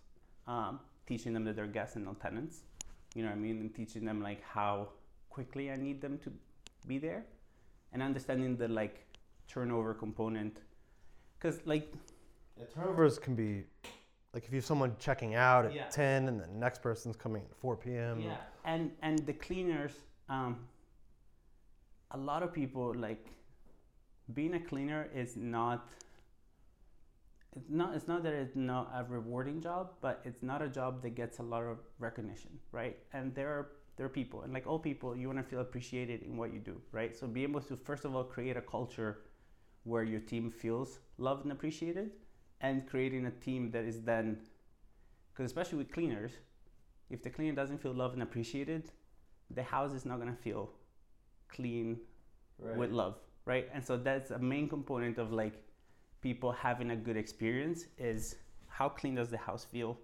um, 0.47 0.79
teaching 1.05 1.33
them 1.33 1.43
that 1.43 1.55
they're 1.55 1.67
guests 1.67 1.95
and 1.95 2.05
not 2.05 2.19
tenants 2.19 2.61
you 3.15 3.23
know 3.23 3.29
what 3.29 3.35
i 3.37 3.39
mean 3.39 3.59
and 3.59 3.73
teaching 3.75 4.05
them 4.05 4.21
like 4.21 4.41
how 4.43 4.87
quickly 5.29 5.71
i 5.71 5.75
need 5.75 6.01
them 6.01 6.17
to 6.17 6.31
be 6.87 6.97
there 6.97 7.25
and 7.93 8.01
understanding 8.01 8.55
the 8.57 8.67
like 8.67 9.05
turnover 9.47 9.93
component 9.93 10.61
because 11.37 11.65
like 11.65 11.91
Yeah, 12.57 12.65
turnovers 12.73 13.17
can 13.19 13.35
be 13.35 13.63
like 14.33 14.45
if 14.45 14.51
you 14.51 14.57
have 14.57 14.65
someone 14.65 14.95
checking 14.99 15.35
out 15.35 15.65
at 15.65 15.73
Yeah. 15.73 15.89
10 15.89 16.27
and 16.27 16.39
the 16.39 16.47
next 16.47 16.81
person's 16.81 17.15
coming 17.15 17.43
at 17.49 17.55
4 17.57 17.75
p.m. 17.77 18.21
Yeah, 18.21 18.37
and 18.65 18.91
and 19.01 19.19
the 19.25 19.33
cleaners, 19.33 19.93
um, 20.29 20.67
a 22.11 22.17
lot 22.17 22.43
of 22.43 22.53
people 22.53 22.93
like 22.95 23.25
being 24.33 24.53
a 24.53 24.59
cleaner 24.59 25.09
is 25.13 25.35
not. 25.35 25.89
It's 27.55 27.69
not. 27.69 27.95
It's 27.95 28.07
not 28.07 28.23
that 28.23 28.33
it's 28.33 28.55
not 28.55 28.91
a 28.93 29.03
rewarding 29.03 29.61
job, 29.61 29.91
but 30.01 30.21
it's 30.23 30.43
not 30.43 30.61
a 30.61 30.69
job 30.69 31.01
that 31.01 31.15
gets 31.15 31.39
a 31.39 31.43
lot 31.43 31.63
of 31.63 31.79
recognition, 31.97 32.59
right? 32.71 32.97
And 33.13 33.33
there 33.33 33.49
are 33.49 33.71
there 33.97 34.05
are 34.05 34.09
people, 34.09 34.43
and 34.43 34.53
like 34.53 34.65
all 34.65 34.79
people, 34.79 35.15
you 35.15 35.27
want 35.27 35.39
to 35.39 35.43
feel 35.43 35.59
appreciated 35.59 36.21
in 36.23 36.37
what 36.37 36.53
you 36.53 36.59
do, 36.59 36.79
right? 36.91 37.15
So 37.15 37.27
be 37.27 37.43
able 37.43 37.59
to 37.61 37.75
first 37.75 38.05
of 38.05 38.15
all 38.15 38.23
create 38.23 38.55
a 38.55 38.61
culture 38.61 39.21
where 39.83 40.03
your 40.03 40.19
team 40.19 40.51
feels 40.51 40.99
loved 41.17 41.43
and 41.43 41.51
appreciated, 41.51 42.11
and 42.61 42.87
creating 42.87 43.25
a 43.25 43.31
team 43.31 43.71
that 43.71 43.83
is 43.83 44.01
then, 44.01 44.37
because 45.33 45.45
especially 45.45 45.79
with 45.79 45.91
cleaners, 45.91 46.31
if 47.09 47.23
the 47.23 47.29
cleaner 47.29 47.55
doesn't 47.55 47.81
feel 47.81 47.93
loved 47.93 48.13
and 48.13 48.23
appreciated, 48.23 48.91
the 49.49 49.63
house 49.63 49.91
is 49.93 50.05
not 50.05 50.19
gonna 50.19 50.35
feel 50.35 50.69
clean 51.49 51.97
with 52.75 52.91
love, 52.91 53.15
right? 53.49 53.67
And 53.73 53.83
so 53.83 53.97
that's 53.97 54.29
a 54.29 54.37
main 54.37 54.69
component 54.69 55.17
of 55.17 55.33
like 55.33 55.55
people 56.21 56.51
having 56.51 56.91
a 56.91 56.95
good 56.95 57.17
experience 57.17 57.85
is 57.97 58.35
how 58.67 58.87
clean 58.87 59.15
does 59.15 59.29
the 59.31 59.37
house 59.37 59.65
feel, 59.65 59.97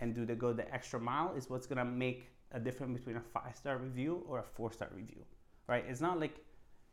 and 0.00 0.14
do 0.14 0.24
they 0.24 0.34
go 0.34 0.54
the 0.54 0.66
extra 0.74 0.98
mile? 0.98 1.34
Is 1.36 1.50
what's 1.50 1.66
gonna 1.66 1.84
make 1.84 2.20
a 2.52 2.58
difference 2.58 2.98
between 2.98 3.18
a 3.18 3.26
five 3.34 3.54
star 3.54 3.76
review 3.76 4.24
or 4.26 4.38
a 4.38 4.42
four 4.42 4.72
star 4.72 4.88
review, 4.96 5.22
right? 5.68 5.84
It's 5.86 6.00
not 6.00 6.18
like 6.18 6.36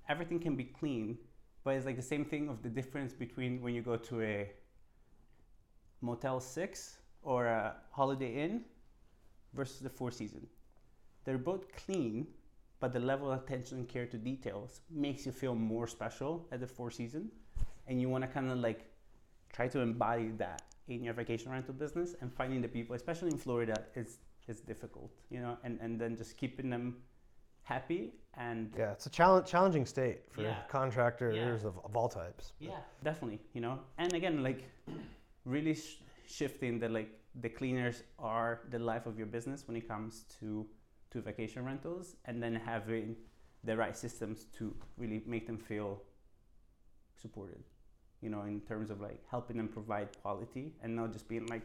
everything 0.09 0.39
can 0.41 0.57
be 0.57 0.65
clean, 0.65 1.17
but 1.63 1.75
it's 1.75 1.85
like 1.85 1.95
the 1.95 2.09
same 2.13 2.25
thing 2.25 2.49
of 2.49 2.61
the 2.61 2.69
difference 2.69 3.13
between 3.13 3.61
when 3.61 3.73
you 3.73 3.81
go 3.81 3.95
to 3.95 4.21
a 4.21 4.51
Motel 6.01 6.41
Six 6.41 6.97
or 7.21 7.45
a 7.45 7.77
Holiday 7.91 8.43
Inn 8.43 8.65
versus 9.53 9.79
the 9.79 9.89
Four 9.89 10.11
Season. 10.11 10.45
They're 11.23 11.37
both 11.37 11.63
clean, 11.85 12.27
but 12.83 12.91
the 12.91 12.99
level 12.99 13.31
of 13.31 13.39
attention 13.41 13.77
and 13.77 13.87
care 13.87 14.05
to 14.05 14.17
details 14.17 14.81
makes 14.91 15.25
you 15.25 15.31
feel 15.31 15.55
more 15.55 15.87
special 15.87 16.45
at 16.51 16.59
the 16.59 16.67
Four 16.67 16.91
Season, 16.91 17.31
and 17.87 18.01
you 18.01 18.09
want 18.09 18.23
to 18.25 18.27
kind 18.27 18.51
of 18.51 18.57
like 18.57 18.81
try 19.53 19.69
to 19.69 19.79
embody 19.79 20.27
that 20.43 20.63
in 20.89 21.01
your 21.01 21.13
vacation 21.13 21.49
rental 21.49 21.73
business. 21.73 22.13
And 22.19 22.27
finding 22.39 22.61
the 22.61 22.67
people, 22.67 22.93
especially 22.93 23.31
in 23.31 23.37
Florida, 23.37 23.77
is 23.95 24.17
is 24.49 24.59
difficult, 24.59 25.11
you 25.29 25.39
know, 25.39 25.53
and 25.63 25.79
and 25.79 25.91
then 26.01 26.17
just 26.17 26.35
keeping 26.35 26.69
them 26.69 26.85
happy 27.61 28.01
and 28.47 28.75
Yeah, 28.77 28.91
it's 28.91 29.05
a 29.05 29.13
challenge, 29.19 29.47
challenging 29.47 29.85
state 29.85 30.19
for 30.33 30.41
Yeah. 30.41 30.57
contractors 30.67 31.37
Yeah. 31.37 31.69
of, 31.69 31.75
of 31.87 31.95
all 31.95 32.09
types. 32.09 32.51
Yeah, 32.59 32.81
definitely. 33.09 33.39
You 33.55 33.61
know, 33.61 33.75
and 33.97 34.11
again, 34.13 34.43
like 34.43 34.61
really 35.45 35.75
sh- 35.75 36.01
shifting 36.27 36.79
that 36.81 36.91
like 36.91 37.11
the 37.45 37.49
cleaners 37.59 38.03
are 38.19 38.51
the 38.75 38.79
life 38.91 39.05
of 39.11 39.17
your 39.17 39.29
business 39.37 39.59
when 39.67 39.77
it 39.77 39.87
comes 39.87 40.25
to 40.39 40.67
to 41.13 41.21
vacation 41.21 41.63
rentals, 41.63 42.15
and 42.25 42.43
then 42.43 42.55
having 42.55 43.15
the 43.63 43.77
right 43.77 43.95
systems 43.95 44.45
to 44.57 44.75
really 44.97 45.23
make 45.25 45.47
them 45.47 45.57
feel 45.57 46.01
supported. 47.21 47.63
You 48.21 48.29
know, 48.29 48.41
in 48.41 48.61
terms 48.61 48.89
of 48.89 49.01
like 49.01 49.21
helping 49.29 49.57
them 49.57 49.67
provide 49.67 50.09
quality 50.21 50.73
and 50.81 50.95
not 50.95 51.11
just 51.11 51.27
being 51.27 51.45
like, 51.47 51.63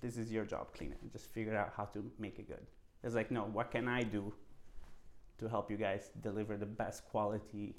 this 0.00 0.16
is 0.16 0.30
your 0.30 0.44
job, 0.44 0.68
clean 0.74 0.92
it, 0.92 0.98
and 1.02 1.10
just 1.10 1.26
figure 1.26 1.56
out 1.56 1.72
how 1.76 1.84
to 1.86 2.04
make 2.18 2.38
it 2.38 2.46
good. 2.46 2.66
It's 3.02 3.14
like, 3.14 3.30
no, 3.30 3.42
what 3.44 3.70
can 3.70 3.88
I 3.88 4.02
do 4.02 4.32
to 5.38 5.48
help 5.48 5.70
you 5.70 5.76
guys 5.76 6.10
deliver 6.20 6.56
the 6.56 6.66
best 6.66 7.04
quality 7.04 7.74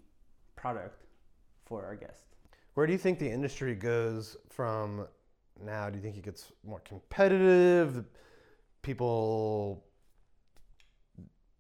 product 0.56 1.04
for 1.66 1.86
our 1.86 1.96
guests? 1.96 2.24
Where 2.74 2.88
do 2.88 2.94
you 2.94 3.00
think 3.00 3.20
the 3.20 3.30
industry 3.30 3.76
goes 3.76 4.38
from 4.50 5.08
now? 5.64 5.90
Do 5.90 5.98
you 5.98 6.02
think 6.02 6.18
it 6.18 6.24
gets 6.24 6.52
more 6.66 6.80
competitive? 6.80 8.06
People, 8.82 9.84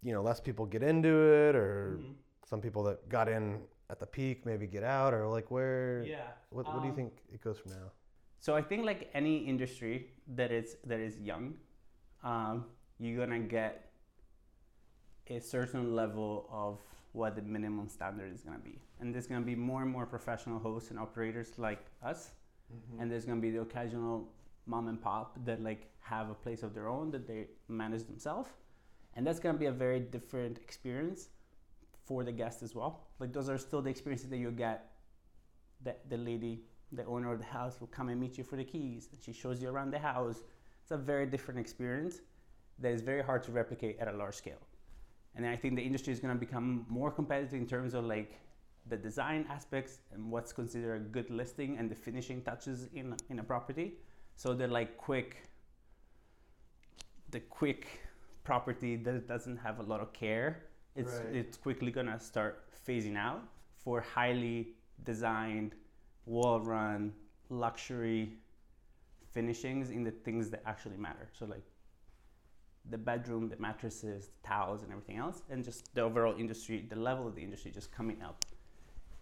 you 0.03 0.13
know, 0.13 0.21
less 0.21 0.39
people 0.39 0.65
get 0.65 0.83
into 0.83 1.09
it, 1.09 1.55
or 1.55 1.97
Mhm. 1.99 2.15
some 2.45 2.61
people 2.61 2.83
that 2.83 3.09
got 3.09 3.27
in 3.27 3.61
at 3.89 3.99
the 3.99 4.05
peak 4.05 4.45
maybe 4.45 4.67
get 4.67 4.83
out, 4.83 5.13
or 5.13 5.27
like 5.27 5.51
where? 5.51 6.03
Yeah. 6.05 6.31
What, 6.51 6.65
what 6.67 6.81
do 6.81 6.85
you 6.87 6.91
um, 6.91 6.95
think 6.95 7.13
it 7.33 7.41
goes 7.41 7.59
from 7.59 7.71
now? 7.71 7.91
So 8.39 8.55
I 8.55 8.61
think 8.61 8.85
like 8.85 9.09
any 9.13 9.37
industry 9.37 10.11
that 10.35 10.51
is 10.51 10.77
that 10.85 10.99
is 10.99 11.19
young, 11.19 11.55
um, 12.23 12.65
you're 12.99 13.17
gonna 13.25 13.39
get 13.39 13.91
a 15.27 15.39
certain 15.39 15.95
level 15.95 16.47
of 16.49 16.79
what 17.11 17.35
the 17.35 17.41
minimum 17.41 17.87
standard 17.89 18.31
is 18.31 18.41
gonna 18.41 18.59
be, 18.59 18.79
and 18.99 19.13
there's 19.13 19.27
gonna 19.27 19.45
be 19.45 19.55
more 19.55 19.81
and 19.81 19.91
more 19.91 20.05
professional 20.05 20.59
hosts 20.59 20.89
and 20.91 20.99
operators 20.99 21.57
like 21.59 21.85
us, 22.01 22.31
and 22.99 23.11
there's 23.11 23.25
gonna 23.25 23.41
be 23.41 23.51
the 23.51 23.61
occasional 23.61 24.31
mom 24.65 24.87
and 24.87 25.01
pop 25.01 25.37
that 25.45 25.61
like 25.61 25.91
have 25.99 26.29
a 26.29 26.33
place 26.33 26.63
of 26.63 26.73
their 26.73 26.87
own 26.87 27.11
that 27.11 27.27
they 27.27 27.47
manage 27.67 28.03
themselves, 28.05 28.49
and 29.19 29.27
that's 29.27 29.41
gonna 29.41 29.57
be 29.57 29.65
a 29.65 29.71
very 29.85 29.99
different 29.99 30.59
experience 30.59 31.27
for 32.05 32.23
the 32.23 32.31
guest 32.31 32.63
as 32.63 32.73
well. 32.73 33.01
Like 33.19 33.33
those 33.33 33.49
are 33.49 33.57
still 33.57 33.81
the 33.81 33.89
experiences 33.89 34.29
that 34.29 34.37
you 34.37 34.49
get. 34.49 34.93
That 35.83 36.09
the 36.09 36.15
lady 36.15 36.61
the 36.93 37.03
owner 37.03 37.33
of 37.33 37.39
the 37.39 37.45
house 37.45 37.81
will 37.81 37.87
come 37.87 38.07
and 38.07 38.17
meet 38.17 38.37
you 38.37 38.45
for 38.45 38.55
the 38.55 38.63
keys 38.63 39.09
and 39.11 39.21
she 39.21 39.33
shows 39.33 39.61
you 39.61 39.69
around 39.69 39.91
the 39.91 39.99
house 39.99 40.43
it's 40.81 40.91
a 40.91 40.97
very 40.97 41.25
different 41.25 41.59
experience 41.59 42.21
that 42.79 42.91
is 42.91 43.01
very 43.01 43.21
hard 43.21 43.43
to 43.43 43.51
replicate 43.51 43.99
at 43.99 44.07
a 44.07 44.11
large 44.11 44.33
scale 44.33 44.63
and 45.35 45.45
i 45.45 45.55
think 45.55 45.75
the 45.75 45.81
industry 45.81 46.11
is 46.11 46.19
going 46.19 46.33
to 46.33 46.39
become 46.39 46.85
more 46.89 47.11
competitive 47.11 47.53
in 47.53 47.67
terms 47.67 47.93
of 47.93 48.05
like 48.05 48.41
the 48.87 48.97
design 48.97 49.45
aspects 49.51 49.99
and 50.11 50.31
what's 50.31 50.51
considered 50.51 50.95
a 50.95 51.05
good 51.17 51.29
listing 51.29 51.77
and 51.77 51.91
the 51.91 51.95
finishing 51.95 52.41
touches 52.41 52.87
in, 52.95 53.15
in 53.29 53.37
a 53.37 53.43
property 53.43 53.99
so 54.35 54.55
they're 54.55 54.67
like 54.67 54.97
quick 54.97 55.47
the 57.29 57.39
quick 57.39 58.08
property 58.49 58.93
that 59.05 59.27
doesn't 59.33 59.57
have 59.57 59.75
a 59.83 59.85
lot 59.91 60.01
of 60.05 60.09
care 60.23 60.49
it's, 60.95 61.15
Right. 61.15 61.35
it's 61.41 61.57
quickly 61.65 61.91
going 61.91 62.07
to 62.15 62.19
start 62.19 62.53
phasing 62.85 63.17
out 63.27 63.41
for 63.83 64.01
highly 64.01 64.59
designed 65.03 65.71
wall 66.25 66.59
run 66.59 67.13
luxury 67.49 68.23
finishings 69.35 69.91
in 69.91 70.03
the 70.03 70.11
things 70.25 70.49
that 70.49 70.61
actually 70.65 70.97
matter. 70.97 71.27
So 71.37 71.45
like 71.45 71.67
the 72.89 72.97
bedroom 72.97 73.49
the 73.49 73.57
mattresses 73.67 74.21
the 74.35 74.47
towels 74.47 74.81
and 74.83 74.91
everything 74.91 75.17
else 75.17 75.43
and 75.51 75.63
just 75.63 75.93
the 75.95 76.01
overall 76.01 76.35
industry 76.43 76.77
the 76.89 76.99
level 77.09 77.27
of 77.27 77.35
the 77.35 77.43
industry 77.47 77.69
just 77.79 77.91
coming 77.99 78.19
up. 78.29 78.37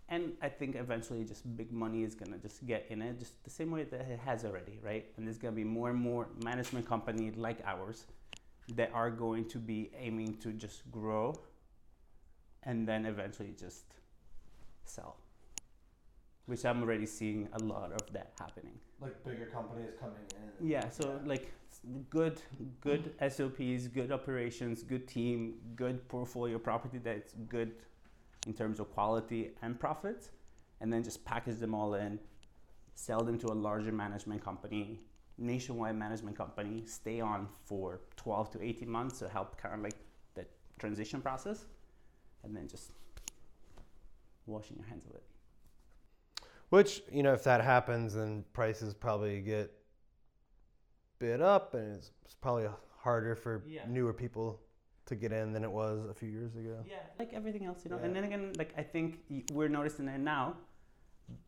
And 0.10 0.24
i 0.48 0.50
think 0.60 0.72
eventually 0.86 1.24
just 1.34 1.44
big 1.62 1.72
money 1.86 2.02
is 2.08 2.13
going 2.20 2.32
to 2.36 2.42
just 2.48 2.66
get 2.72 2.82
in 2.92 3.02
it 3.08 3.13
just 3.24 3.34
the 3.44 3.50
same 3.60 3.72
way 3.76 3.84
that 3.92 4.02
it 4.16 4.20
has 4.30 4.40
already 4.48 4.76
right? 4.90 5.06
And 5.16 5.22
there's 5.26 5.42
going 5.44 5.54
to 5.54 5.60
be 5.63 5.70
more 5.80 5.90
and 5.94 6.00
more 6.12 6.24
management 6.52 6.86
companies 6.94 7.34
like 7.48 7.60
ours 7.74 8.00
that 8.76 8.92
are 8.94 9.10
going 9.10 9.46
to 9.50 9.58
be 9.60 9.90
aiming 9.98 10.36
to 10.38 10.52
just 10.52 10.90
grow 10.92 11.34
and 12.64 12.88
then 12.88 13.06
eventually 13.06 13.54
just 13.58 13.86
sell 14.86 15.18
which 16.48 16.66
i'm 16.66 16.82
already 16.82 17.06
seeing 17.06 17.48
a 17.54 17.60
lot 17.60 17.92
of 17.92 18.12
that 18.14 18.32
happening 18.40 18.78
Like 19.02 19.24
bigger 19.24 19.46
companies 19.46 19.92
coming 20.00 20.16
in. 20.60 20.68
yeah 20.68 20.90
so 20.90 21.20
like 21.26 21.52
s- 21.72 21.80
good 22.10 22.42
good 22.82 23.14
sops 23.32 23.88
good 23.88 24.12
operations 24.12 24.84
good 24.84 25.08
team 25.08 25.56
good 25.76 26.08
portfolio 26.10 26.58
property 26.58 26.98
that's 26.98 27.34
good 27.50 27.72
in 28.48 28.54
terms 28.54 28.80
of 28.80 28.92
quality 28.94 29.52
and 29.62 29.80
profit 29.80 30.30
and 30.82 30.92
then 30.92 31.04
just 31.04 31.24
package 31.26 31.58
them 31.60 31.74
all 31.74 31.94
in 31.96 32.20
sell 32.96 33.22
them 33.24 33.38
to 33.38 33.48
a 33.48 33.54
larger 33.68 33.92
management 33.92 34.44
company 34.44 35.00
nationwide 35.38 35.95
management 35.95 36.36
company 36.36 36.84
stay 36.86 37.21
on 37.21 37.47
for 37.65 38.02
12 38.15 38.52
to 38.52 38.63
18 38.63 38.89
months 38.89 39.19
to 39.19 39.30
help 39.30 39.58
kind 39.62 39.76
of 39.76 39.82
like 39.82 39.95
the 40.36 40.45
transition 40.80 41.21
process 41.21 41.65
and 42.43 42.56
then 42.56 42.67
just 42.67 42.91
washing 44.45 44.78
your 44.78 44.88
hands 44.88 45.06
of 45.06 45.13
it 45.15 45.23
Which, 46.69 47.02
you 47.12 47.23
know, 47.23 47.34
if 47.34 47.43
that 47.43 47.62
happens, 47.63 48.13
then 48.15 48.43
prices 48.54 48.93
probably 48.93 49.39
get 49.41 49.71
bid 51.19 51.41
up 51.41 51.73
and 51.73 51.95
it's, 51.95 52.12
it's 52.26 52.36
probably 52.36 52.67
harder 52.97 53.36
for 53.36 53.63
Yeah. 53.67 53.86
newer 53.88 54.13
people 54.13 54.60
to 55.06 55.15
get 55.15 55.32
in 55.32 55.54
than 55.54 55.63
it 55.63 55.71
was 55.71 56.06
a 56.10 56.13
few 56.13 56.28
years 56.30 56.56
ago. 56.56 56.84
Yeah, 56.86 56.97
like 57.17 57.32
everything 57.34 57.63
else, 57.65 57.86
you 57.86 57.91
know. 57.91 57.97
Yeah. 57.97 58.06
And 58.06 58.15
then 58.15 58.23
again, 58.26 58.52
like 58.58 58.73
I 58.78 58.84
think 58.84 59.19
we're 59.54 59.69
noticing 59.69 60.08
it 60.10 60.19
now. 60.19 60.58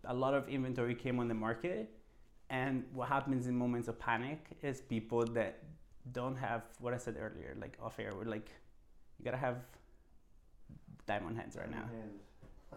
A 0.05 0.13
lot 0.13 0.33
of 0.33 0.47
inventory 0.47 0.95
came 0.95 1.19
on 1.19 1.27
the 1.27 1.33
market, 1.33 1.98
and 2.49 2.83
what 2.93 3.07
happens 3.09 3.47
in 3.47 3.55
moments 3.55 3.87
of 3.87 3.99
panic 3.99 4.39
is 4.63 4.81
people 4.81 5.25
that 5.25 5.63
don't 6.11 6.35
have 6.35 6.63
what 6.79 6.93
I 6.93 6.97
said 6.97 7.15
earlier, 7.19 7.55
like 7.59 7.77
off 7.81 7.99
air. 7.99 8.11
We're 8.15 8.25
like, 8.25 8.49
you 9.17 9.25
gotta 9.25 9.37
have 9.37 9.57
diamond 11.05 11.37
hands 11.37 11.55
right 11.55 11.69
now. 11.69 11.85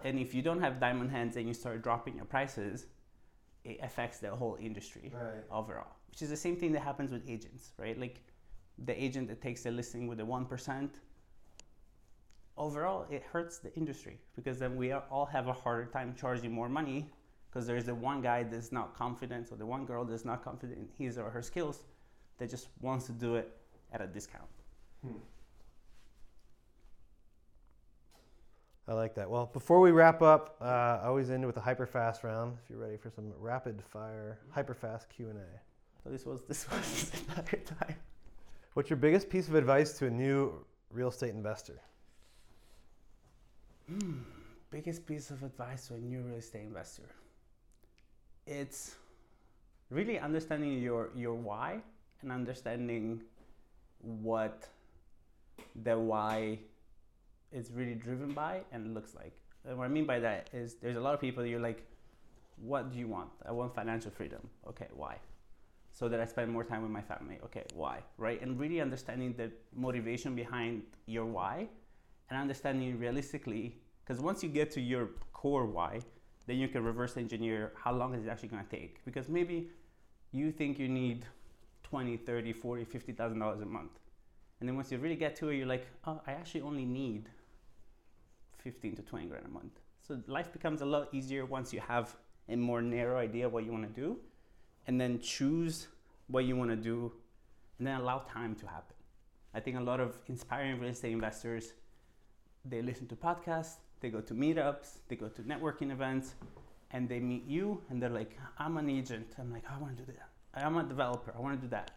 And 0.05 0.19
if 0.19 0.35
you 0.35 0.43
don't 0.43 0.61
have 0.61 0.81
diamond 0.81 1.11
hands 1.11 1.37
and 1.37 1.47
you 1.47 1.55
start 1.55 1.83
dropping 1.83 2.17
your 2.17 2.25
prices, 2.25 2.87
it 3.65 3.79
affects 3.83 4.19
the 4.19 4.31
whole 4.31 4.57
industry 4.61 5.13
Right. 5.15 5.45
overall, 5.51 5.93
which 6.11 6.23
is 6.23 6.31
the 6.31 6.37
same 6.37 6.57
thing 6.57 6.73
that 6.73 6.81
happens 6.83 7.13
with 7.13 7.29
agents, 7.29 7.73
right? 7.79 7.99
Like 7.99 8.21
the 8.79 9.01
agent 9.03 9.29
that 9.29 9.41
takes 9.41 9.63
the 9.63 9.71
listing 9.71 10.07
with 10.09 10.19
the 10.19 10.25
1%, 10.27 10.91
overall, 12.57 13.07
it 13.11 13.23
hurts 13.23 13.59
the 13.59 13.75
industry 13.77 14.19
because 14.35 14.59
then 14.59 14.77
we 14.77 14.93
all 14.93 15.27
have 15.27 15.47
a 15.49 15.53
harder 15.53 15.87
time 15.87 16.15
charging 16.19 16.53
more 16.53 16.69
money 16.69 17.09
because 17.53 17.67
there's 17.67 17.85
the 17.85 17.95
one 17.95 18.23
guy 18.23 18.43
that's 18.43 18.73
not 18.73 18.97
confident 18.97 19.53
or 19.53 19.57
the 19.57 19.67
one 19.67 19.85
girl 19.85 20.05
that's 20.05 20.25
not 20.25 20.43
confident 20.43 20.79
in 20.79 20.88
his 21.05 21.19
or 21.19 21.29
her 21.31 21.43
skills 21.43 21.85
that 22.38 22.49
just 22.49 22.69
wants 22.81 23.07
to 23.07 23.12
do 23.12 23.35
it 23.35 23.55
at 23.93 24.01
a 24.01 24.07
discount. 24.07 24.49
I 28.88 28.95
like 28.95 29.15
that. 29.15 29.31
Well, 29.31 29.51
before 29.53 29.81
we 29.81 29.91
wrap 29.91 30.23
up, 30.23 30.57
uh, 30.61 31.01
I 31.03 31.07
always 31.07 31.31
end 31.31 31.47
with 31.47 31.57
a 31.57 31.61
hyper 31.61 31.87
fast 31.87 32.25
round. 32.25 32.57
If 32.65 32.71
you're 32.71 32.79
ready 32.79 32.97
for 32.97 33.11
some 33.11 33.33
rapid 33.38 33.83
fire, 33.85 34.38
hyper 34.51 34.75
fast 34.75 35.09
Q 35.11 35.29
and 35.29 35.38
A. 35.38 35.61
So 36.03 36.11
this 36.11 36.27
was 36.27 36.41
this 36.49 36.69
was 36.71 37.12
another 37.29 37.59
time. 37.79 37.97
What's 38.73 38.91
your 38.91 38.97
biggest 38.97 39.29
piece 39.29 39.47
of 39.49 39.55
advice 39.55 39.93
to 39.99 40.07
a 40.07 40.11
new 40.11 40.65
real 40.91 41.09
estate 41.09 41.35
investor? 41.35 41.81
biggest 44.71 45.05
piece 45.07 45.31
of 45.31 45.43
advice 45.43 45.88
to 45.88 45.95
a 45.95 45.99
new 45.99 46.23
real 46.23 46.38
estate 46.38 46.62
investor 46.62 47.03
it's 48.47 48.97
really 49.91 50.19
understanding 50.19 50.79
your 50.79 51.11
your 51.15 51.35
why 51.35 51.81
and 52.23 52.33
understanding 52.33 53.21
what 54.01 54.69
the 55.85 55.99
why 55.99 56.59
is 57.53 57.71
really 57.73 57.95
driven 57.95 58.33
by 58.33 58.63
and 58.73 58.95
looks 58.95 59.15
like. 59.15 59.33
And 59.65 59.79
what 59.79 59.85
i 59.85 59.89
mean 59.89 60.07
by 60.07 60.19
that 60.21 60.49
is 60.53 60.75
there's 60.75 60.97
a 60.97 61.01
lot 61.01 61.15
of 61.15 61.21
people 61.21 61.45
you're 61.45 61.61
like 61.61 61.87
what 62.57 62.93
do 62.93 62.99
you 62.99 63.09
want? 63.09 63.31
I 63.45 63.51
want 63.51 63.75
financial 63.75 64.11
freedom. 64.11 64.49
Okay 64.69 64.89
why? 64.95 65.17
So 65.91 66.09
that 66.09 66.21
i 66.21 66.25
spend 66.25 66.51
more 66.51 66.65
time 66.65 66.83
with 66.83 66.91
my 66.91 67.03
family. 67.03 67.39
Okay 67.45 67.65
why? 67.75 68.01
Right? 68.17 68.41
And 68.41 68.59
really 68.59 68.81
understanding 68.81 69.35
the 69.37 69.51
motivation 69.75 70.35
behind 70.35 70.83
your 71.07 71.27
why 71.27 71.69
and 72.31 72.41
understanding 72.41 72.99
realistically 72.99 73.77
because 74.05 74.21
once 74.21 74.43
you 74.43 74.49
get 74.49 74.71
to 74.73 74.81
your 74.81 75.11
core 75.33 75.67
why 75.67 76.01
then 76.47 76.57
you 76.57 76.69
can 76.69 76.85
reverse 76.85 77.17
engineer 77.17 77.73
how 77.77 77.93
long 77.93 78.15
is 78.15 78.25
it 78.25 78.29
actually 78.29 78.49
going 78.49 78.65
to 78.65 78.71
take. 78.71 79.05
Because 79.05 79.29
maybe 79.29 79.69
you 80.33 80.51
think 80.51 80.79
you 80.79 80.89
need 80.89 81.27
20 81.85 82.17
30 82.17 82.53
40 82.53 82.85
50 82.85 83.13
thousand 83.13 83.39
dollars 83.39 83.61
a 83.61 83.67
month. 83.67 83.99
And 84.61 84.69
then 84.69 84.77
once 84.77 84.91
you 84.93 84.99
really 84.99 85.17
get 85.17 85.37
to 85.37 85.49
it 85.51 85.57
you're 85.57 85.67
like 85.67 85.87
oh 86.07 86.21
i 86.27 86.33
actually 86.33 86.63
only 86.63 86.85
need 86.85 87.29
15 88.63 88.97
to 88.97 89.03
20 89.03 89.27
grand 89.27 89.47
a 89.47 89.49
month. 89.49 89.81
So 90.07 90.21
life 90.27 90.53
becomes 90.53 90.81
a 90.81 90.87
lot 90.87 91.09
easier 91.13 91.45
once 91.45 91.73
you 91.73 91.81
have 91.81 92.17
a 92.49 92.57
more 92.57 92.83
narrow 92.83 93.19
idea 93.19 93.47
of 93.47 93.53
what 93.53 93.65
you 93.65 93.73
want 93.73 93.93
to 93.95 94.01
do 94.01 94.19
and 94.87 95.01
then 95.01 95.21
choose 95.21 95.89
what 96.29 96.45
you 96.45 96.57
want 96.57 96.71
to 96.71 96.77
do 96.77 97.13
and 97.79 97.87
then 97.87 98.01
allow 98.01 98.19
time 98.21 98.55
to 98.57 98.67
happen. 98.67 98.97
I 99.55 99.61
think 99.61 99.77
a 99.77 99.81
lot 99.81 100.01
of 100.01 100.19
inspiring 100.29 100.81
real 100.81 100.91
estate 100.91 101.13
investors 101.13 101.73
they 102.65 102.81
listen 102.81 103.07
to 103.09 103.17
podcasts, 103.17 103.77
they 104.03 104.11
go 104.11 104.21
to 104.21 104.35
meetups, 104.35 104.99
they 105.09 105.17
go 105.17 105.29
to 105.29 105.43
networking 105.43 105.91
events, 105.91 106.35
and 106.91 107.09
they 107.09 107.21
meet 107.21 107.47
you 107.47 107.81
and 107.88 108.03
they're 108.03 108.11
like, 108.11 108.37
I'm 108.59 108.77
an 108.77 108.91
agent. 108.91 109.35
I'm 109.38 109.51
like, 109.51 109.65
I 109.71 109.79
want 109.81 109.97
to 109.97 110.05
do 110.05 110.12
that. 110.12 110.29
I'm 110.55 110.77
a 110.77 110.83
developer. 110.83 111.33
I 111.37 111.41
want 111.41 111.59
to 111.59 111.67
do 111.67 111.71
that. 111.71 111.93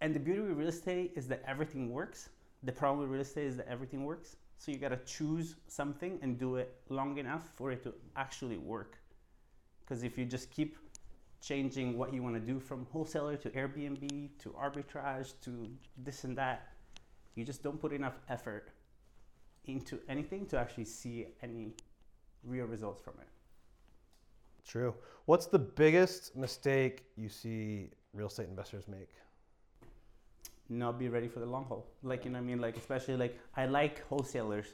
And 0.00 0.14
the 0.14 0.20
beauty 0.20 0.40
with 0.40 0.56
real 0.56 0.68
estate 0.68 1.12
is 1.16 1.26
that 1.28 1.42
everything 1.46 1.90
works. 1.90 2.28
The 2.62 2.72
problem 2.72 3.00
with 3.00 3.10
real 3.10 3.22
estate 3.22 3.46
is 3.46 3.56
that 3.56 3.66
everything 3.68 4.04
works. 4.04 4.36
So 4.58 4.70
you 4.70 4.78
got 4.78 4.90
to 4.90 5.00
choose 5.04 5.56
something 5.66 6.18
and 6.22 6.38
do 6.38 6.56
it 6.56 6.76
long 6.88 7.18
enough 7.18 7.48
for 7.54 7.72
it 7.72 7.82
to 7.82 7.94
actually 8.14 8.58
work. 8.58 8.98
Because 9.80 10.04
if 10.04 10.16
you 10.16 10.24
just 10.24 10.50
keep 10.50 10.76
changing 11.40 11.98
what 11.98 12.14
you 12.14 12.22
want 12.22 12.36
to 12.36 12.40
do 12.40 12.60
from 12.60 12.86
wholesaler 12.92 13.36
to 13.36 13.50
Airbnb 13.50 14.30
to 14.38 14.50
arbitrage 14.50 15.32
to 15.42 15.68
this 15.98 16.24
and 16.24 16.38
that, 16.38 16.68
you 17.34 17.44
just 17.44 17.62
don't 17.62 17.80
put 17.80 17.92
enough 17.92 18.14
effort 18.28 18.70
into 19.66 19.98
anything 20.08 20.46
to 20.46 20.58
actually 20.58 20.84
see 20.84 21.26
any 21.42 21.74
real 22.42 22.66
results 22.66 23.02
from 23.02 23.14
it. 23.20 23.28
True. 24.66 24.94
What's 25.26 25.46
the 25.46 25.58
biggest 25.58 26.36
mistake 26.36 27.04
you 27.16 27.28
see 27.28 27.90
real 28.12 28.28
estate 28.28 28.48
investors 28.48 28.88
make? 28.88 29.10
Not 30.68 30.98
be 30.98 31.08
ready 31.08 31.28
for 31.28 31.40
the 31.40 31.46
long 31.46 31.64
haul. 31.66 31.86
Like 32.02 32.24
you 32.24 32.30
know 32.30 32.38
what 32.38 32.44
I 32.44 32.46
mean? 32.46 32.60
Like 32.60 32.76
especially 32.76 33.16
like 33.16 33.38
I 33.56 33.66
like 33.66 34.06
wholesalers 34.08 34.68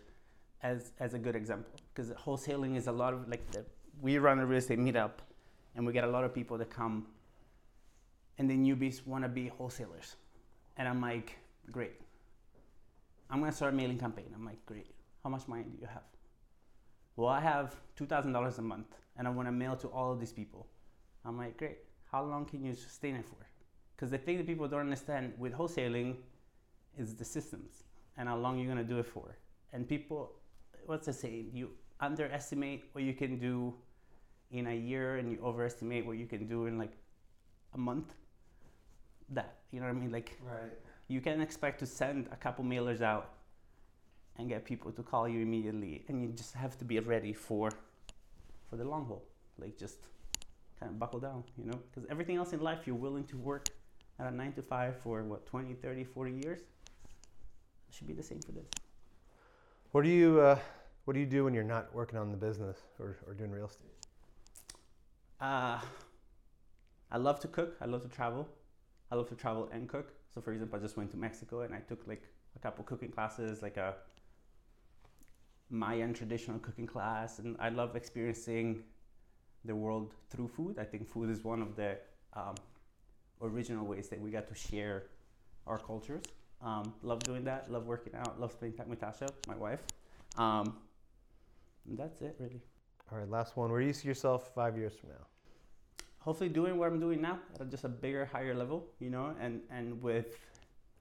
as 0.62 0.92
as 1.00 1.14
a 1.14 1.18
good 1.18 1.34
example 1.34 1.72
because 1.92 2.10
wholesaling 2.12 2.76
is 2.76 2.86
a 2.86 2.92
lot 2.92 3.14
of 3.14 3.28
like 3.28 3.48
the, 3.50 3.64
we 4.00 4.18
run 4.18 4.38
a 4.38 4.46
real 4.46 4.58
estate 4.58 4.78
meetup 4.78 5.12
and 5.74 5.86
we 5.86 5.92
get 5.92 6.04
a 6.04 6.10
lot 6.10 6.24
of 6.24 6.34
people 6.34 6.58
that 6.58 6.70
come 6.70 7.06
and 8.38 8.48
the 8.48 8.56
newbies 8.56 9.06
want 9.06 9.24
to 9.24 9.28
be 9.28 9.48
wholesalers 9.48 10.16
and 10.76 10.86
I'm 10.86 11.00
like 11.00 11.36
great 11.70 11.92
I'm 13.30 13.40
gonna 13.40 13.52
start 13.52 13.72
a 13.72 13.76
mailing 13.76 13.98
campaign. 13.98 14.32
I'm 14.34 14.44
like, 14.44 14.64
great. 14.66 14.90
How 15.22 15.30
much 15.30 15.46
money 15.46 15.62
do 15.62 15.78
you 15.80 15.86
have? 15.86 16.02
Well, 17.16 17.28
I 17.28 17.40
have 17.40 17.76
two 17.96 18.06
thousand 18.06 18.32
dollars 18.32 18.58
a 18.58 18.62
month, 18.62 18.96
and 19.16 19.28
I 19.28 19.30
want 19.30 19.46
to 19.48 19.52
mail 19.52 19.76
to 19.76 19.88
all 19.88 20.12
of 20.12 20.18
these 20.20 20.32
people. 20.32 20.66
I'm 21.24 21.36
like, 21.38 21.56
great. 21.56 21.78
How 22.10 22.24
long 22.24 22.44
can 22.44 22.64
you 22.64 22.74
sustain 22.74 23.14
it 23.14 23.24
for? 23.24 23.46
Because 23.94 24.10
the 24.10 24.18
thing 24.18 24.36
that 24.38 24.46
people 24.46 24.66
don't 24.66 24.80
understand 24.80 25.34
with 25.38 25.52
wholesaling 25.52 26.16
is 26.98 27.14
the 27.14 27.24
systems 27.24 27.84
and 28.16 28.28
how 28.28 28.36
long 28.36 28.58
you're 28.58 28.68
gonna 28.68 28.82
do 28.82 28.98
it 28.98 29.06
for. 29.06 29.36
And 29.72 29.88
people, 29.88 30.32
what's 30.86 31.06
the 31.06 31.12
saying? 31.12 31.50
You 31.54 31.70
underestimate 32.00 32.84
what 32.92 33.04
you 33.04 33.14
can 33.14 33.38
do 33.38 33.74
in 34.50 34.66
a 34.66 34.74
year, 34.74 35.18
and 35.18 35.30
you 35.30 35.38
overestimate 35.44 36.04
what 36.04 36.16
you 36.16 36.26
can 36.26 36.48
do 36.48 36.66
in 36.66 36.78
like 36.78 36.92
a 37.74 37.78
month. 37.78 38.14
That 39.28 39.58
you 39.70 39.78
know 39.78 39.86
what 39.86 39.96
I 39.96 40.00
mean? 40.00 40.10
Like 40.10 40.40
Right. 40.42 40.72
You 41.10 41.20
can 41.20 41.40
expect 41.40 41.80
to 41.80 41.86
send 41.86 42.28
a 42.30 42.36
couple 42.36 42.64
mailers 42.64 43.00
out 43.02 43.30
and 44.36 44.48
get 44.48 44.64
people 44.64 44.92
to 44.92 45.02
call 45.02 45.28
you 45.28 45.40
immediately 45.40 46.04
and 46.06 46.22
you 46.22 46.28
just 46.28 46.54
have 46.54 46.78
to 46.78 46.84
be 46.84 47.00
ready 47.00 47.32
for 47.32 47.68
for 48.68 48.76
the 48.76 48.84
long 48.84 49.04
haul. 49.06 49.24
Like 49.58 49.76
just 49.76 49.98
kind 50.78 50.90
of 50.92 50.98
buckle 51.00 51.18
down 51.18 51.42
you 51.58 51.64
know? 51.64 51.80
Because 51.90 52.08
everything 52.08 52.36
else 52.36 52.52
in 52.52 52.60
life 52.60 52.86
you're 52.86 52.94
willing 52.94 53.24
to 53.24 53.36
work 53.36 53.66
at 54.20 54.26
a 54.28 54.30
9 54.30 54.52
to 54.52 54.62
5 54.62 54.96
for 55.02 55.24
what 55.24 55.44
20 55.46 55.74
30 55.74 56.04
40 56.04 56.32
years? 56.32 56.60
It 56.60 57.94
should 57.94 58.06
be 58.06 58.14
the 58.14 58.22
same 58.22 58.40
for 58.40 58.52
this. 58.52 58.68
What 59.90 60.04
do 60.04 60.10
you 60.10 60.40
uh, 60.40 60.58
What 61.06 61.14
do 61.14 61.20
you 61.20 61.26
do 61.26 61.42
when 61.44 61.54
you're 61.54 61.64
not 61.64 61.92
working 61.92 62.20
on 62.20 62.30
the 62.30 62.36
business 62.36 62.78
or, 63.00 63.16
or 63.26 63.34
doing 63.34 63.50
real 63.50 63.66
estate? 63.66 63.90
uh, 65.40 65.80
i 67.10 67.18
love 67.18 67.40
to 67.40 67.48
cook. 67.48 67.76
I 67.80 67.86
love 67.86 68.02
to 68.02 68.08
travel. 68.08 68.48
I 69.10 69.16
love 69.16 69.28
to 69.30 69.34
travel 69.34 69.68
and 69.72 69.88
cook 69.88 70.14
so 70.34 70.40
for 70.40 70.52
example 70.52 70.78
i 70.78 70.82
just 70.82 70.96
went 70.96 71.10
to 71.10 71.16
mexico 71.16 71.62
and 71.62 71.74
i 71.74 71.78
took 71.78 72.06
like 72.06 72.22
a 72.56 72.58
couple 72.58 72.84
cooking 72.84 73.10
classes 73.10 73.62
like 73.62 73.76
a 73.76 73.94
Mayan 75.70 76.12
traditional 76.12 76.58
cooking 76.58 76.86
class, 76.86 77.38
and 77.38 77.56
I 77.60 77.68
love 77.68 77.94
experiencing 77.94 78.82
the 79.64 79.74
world 79.74 80.14
through 80.28 80.48
food. 80.48 80.78
I 80.78 80.84
think 80.84 81.06
food 81.06 81.30
is 81.30 81.44
one 81.44 81.62
of 81.62 81.76
the 81.76 81.96
um, 82.34 82.56
original 83.40 83.86
ways 83.86 84.08
that 84.08 84.20
we 84.20 84.30
got 84.30 84.48
to 84.48 84.54
share 84.54 85.04
our 85.66 85.78
cultures. 85.78 86.24
Um, 86.60 86.92
love 87.02 87.20
doing 87.20 87.44
that. 87.44 87.70
Love 87.70 87.86
working 87.86 88.14
out. 88.16 88.40
Love 88.40 88.52
spending 88.52 88.76
time 88.76 88.88
with 88.88 89.00
Tasha, 89.00 89.28
my 89.46 89.56
wife. 89.56 89.80
Um, 90.36 90.76
and 91.88 91.96
that's 91.96 92.20
it, 92.20 92.34
really. 92.40 92.60
All 93.12 93.18
right, 93.18 93.30
last 93.30 93.56
one. 93.56 93.70
Where 93.70 93.80
do 93.80 93.86
you 93.86 93.92
see 93.92 94.08
yourself 94.08 94.52
five 94.54 94.76
years 94.76 94.94
from 94.94 95.10
now? 95.10 95.26
Hopefully 96.20 96.48
doing 96.48 96.78
what 96.78 96.88
I'm 96.88 97.00
doing 97.00 97.20
now 97.20 97.38
at 97.58 97.70
just 97.70 97.84
a 97.84 97.88
bigger, 97.88 98.26
higher 98.26 98.54
level, 98.54 98.86
you 99.00 99.10
know, 99.10 99.34
and, 99.40 99.60
and 99.70 100.00
with 100.02 100.36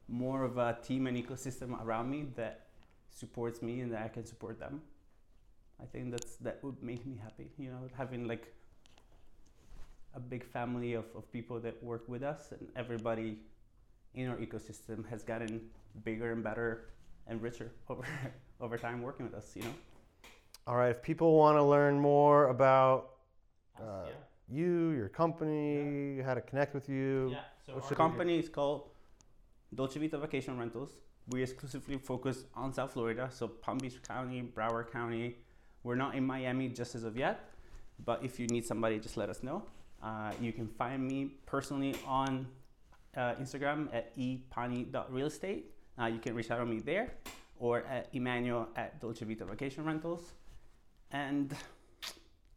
more 0.08 0.43
of 0.43 0.58
a 0.58 0.77
team 0.82 1.08
and 1.08 1.15
ecosystem 1.15 1.82
around 1.84 2.10
me 2.10 2.25
that 2.36 2.67
supports 3.10 3.62
me 3.62 3.82
and 3.82 3.91
that 3.93 4.03
I 4.03 4.08
can 4.08 4.25
support 4.25 4.60
them. 4.60 4.82
I 5.82 5.86
think 5.86 6.12
that's 6.12 6.36
that 6.38 6.63
would 6.63 6.82
make 6.84 7.05
me 7.05 7.17
happy, 7.21 7.51
you 7.58 7.69
know, 7.69 7.88
having 7.97 8.27
like 8.27 8.53
a 10.15 10.19
big 10.19 10.43
family 10.43 10.93
of, 10.93 11.05
of 11.15 11.32
people 11.32 11.60
that 11.60 11.82
work 11.84 12.08
with 12.10 12.23
us 12.23 12.51
and 12.51 12.67
everybody 12.75 13.38
in 14.15 14.27
our 14.27 14.38
ecosystem 14.38 15.08
has 15.10 15.23
gotten 15.23 15.62
bigger 16.03 16.32
and 16.32 16.43
better 16.43 16.89
and 17.27 17.41
richer 17.41 17.71
over 17.89 18.05
over 18.60 18.77
time 18.77 19.01
working 19.01 19.25
with 19.25 19.36
us, 19.36 19.51
you 19.55 19.63
know. 19.63 19.73
All 20.67 20.75
right, 20.75 20.91
if 20.91 21.01
people 21.01 21.36
want 21.38 21.58
to 21.58 21.63
learn 21.63 21.99
more 21.99 22.47
about 22.49 23.12
uh, 23.79 24.08
yeah. 24.08 24.12
You, 24.52 24.92
your 24.92 25.10
company, 25.10 26.22
how 26.22 26.34
to 26.34 26.42
connect 26.42 26.74
with 26.74 26.90
you, 26.90 27.30
Yeah. 27.32 27.40
So 27.66 27.74
our 27.76 27.96
company 27.96 28.40
is 28.40 28.50
called 28.50 28.90
Dolce 29.74 30.00
Vita 30.00 30.18
Vacation 30.18 30.58
Rentals. 30.58 30.92
we 31.32 31.44
exclusively 31.44 31.98
focus 31.98 32.46
on 32.56 32.74
South 32.74 32.94
Florida, 32.94 33.30
so 33.32 33.48
Palm 33.48 33.78
Beach 33.78 34.02
County, 34.08 34.42
Broward 34.42 34.92
County. 34.92 35.36
We're 35.84 35.96
not 35.96 36.16
in 36.16 36.26
Miami 36.26 36.70
just 36.70 36.96
as 36.96 37.04
of 37.04 37.16
yet, 37.16 37.52
but 38.04 38.24
if 38.24 38.40
you 38.40 38.48
need 38.48 38.66
somebody, 38.66 38.98
just 39.00 39.16
let 39.16 39.30
us 39.30 39.44
know. 39.44 39.64
Uh, 40.02 40.32
you 40.42 40.52
can 40.52 40.68
find 40.68 41.08
me 41.08 41.36
personally 41.46 41.96
on 42.08 42.48
uh, 43.16 43.36
Instagram 43.36 43.94
at 43.94 44.18
epani.realestate. 44.18 45.64
Uh, 46.02 46.06
you 46.06 46.20
can 46.20 46.34
reach 46.34 46.50
out 46.50 46.60
on 46.60 46.70
me 46.70 46.80
there 46.80 47.14
or 47.60 47.82
at 47.82 48.08
Emmanuel 48.14 48.70
at 48.76 49.00
Dolce 49.00 49.26
Vita 49.26 49.46
Vacation 49.46 49.84
Rentals. 49.86 50.34
And 51.12 51.54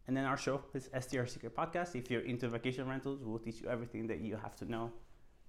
and 0.07 0.17
then 0.17 0.25
our 0.25 0.37
show 0.37 0.62
is 0.75 0.88
STR 0.99 1.27
Secret 1.27 1.55
Podcast. 1.57 1.95
If 1.95 2.11
you're 2.11 2.23
into 2.23 2.49
vacation 2.49 2.88
rentals, 2.88 3.21
we'll 3.23 3.38
teach 3.38 3.61
you 3.61 3.69
everything 3.69 4.07
that 4.09 4.21
you 4.21 4.37
have 4.37 4.57
to 4.57 4.65
know 4.65 4.93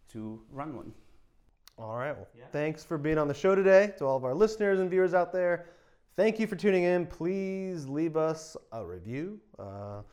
to 0.10 0.42
run 0.52 0.76
one. 0.76 0.94
All 1.78 1.98
right. 1.98 2.16
Well, 2.16 2.28
Yeah. 2.38 2.46
thanks 2.52 2.84
for 2.84 2.98
being 2.98 3.18
on 3.18 3.28
the 3.28 3.34
show 3.34 3.56
today. 3.56 3.94
To 3.98 4.06
all 4.06 4.18
of 4.18 4.26
our 4.26 4.34
listeners 4.36 4.80
and 4.80 4.90
viewers 4.90 5.14
out 5.16 5.32
there, 5.34 5.66
thank 6.16 6.40
you 6.40 6.46
for 6.46 6.56
tuning 6.56 6.84
in. 6.84 7.08
Please 7.08 7.88
leave 7.88 8.16
us 8.16 8.56
a 8.72 8.86
review, 8.86 9.40
uh, 9.58 10.04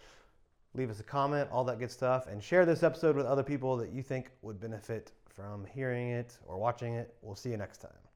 leave 0.74 0.88
us 0.90 1.00
a 1.00 1.04
comment, 1.04 1.50
all 1.50 1.64
that 1.64 1.78
good 1.78 1.90
stuff, 1.90 2.26
and 2.28 2.42
share 2.42 2.64
this 2.64 2.82
episode 2.82 3.14
with 3.16 3.26
other 3.26 3.42
people 3.42 3.76
that 3.76 3.90
you 3.90 4.02
think 4.02 4.30
would 4.40 4.58
benefit 4.58 5.12
from 5.26 5.66
hearing 5.66 6.08
it 6.10 6.38
or 6.46 6.56
watching 6.56 6.94
it. 6.94 7.14
We'll 7.20 7.34
see 7.36 7.50
you 7.50 7.56
next 7.58 7.78
time. 7.78 8.09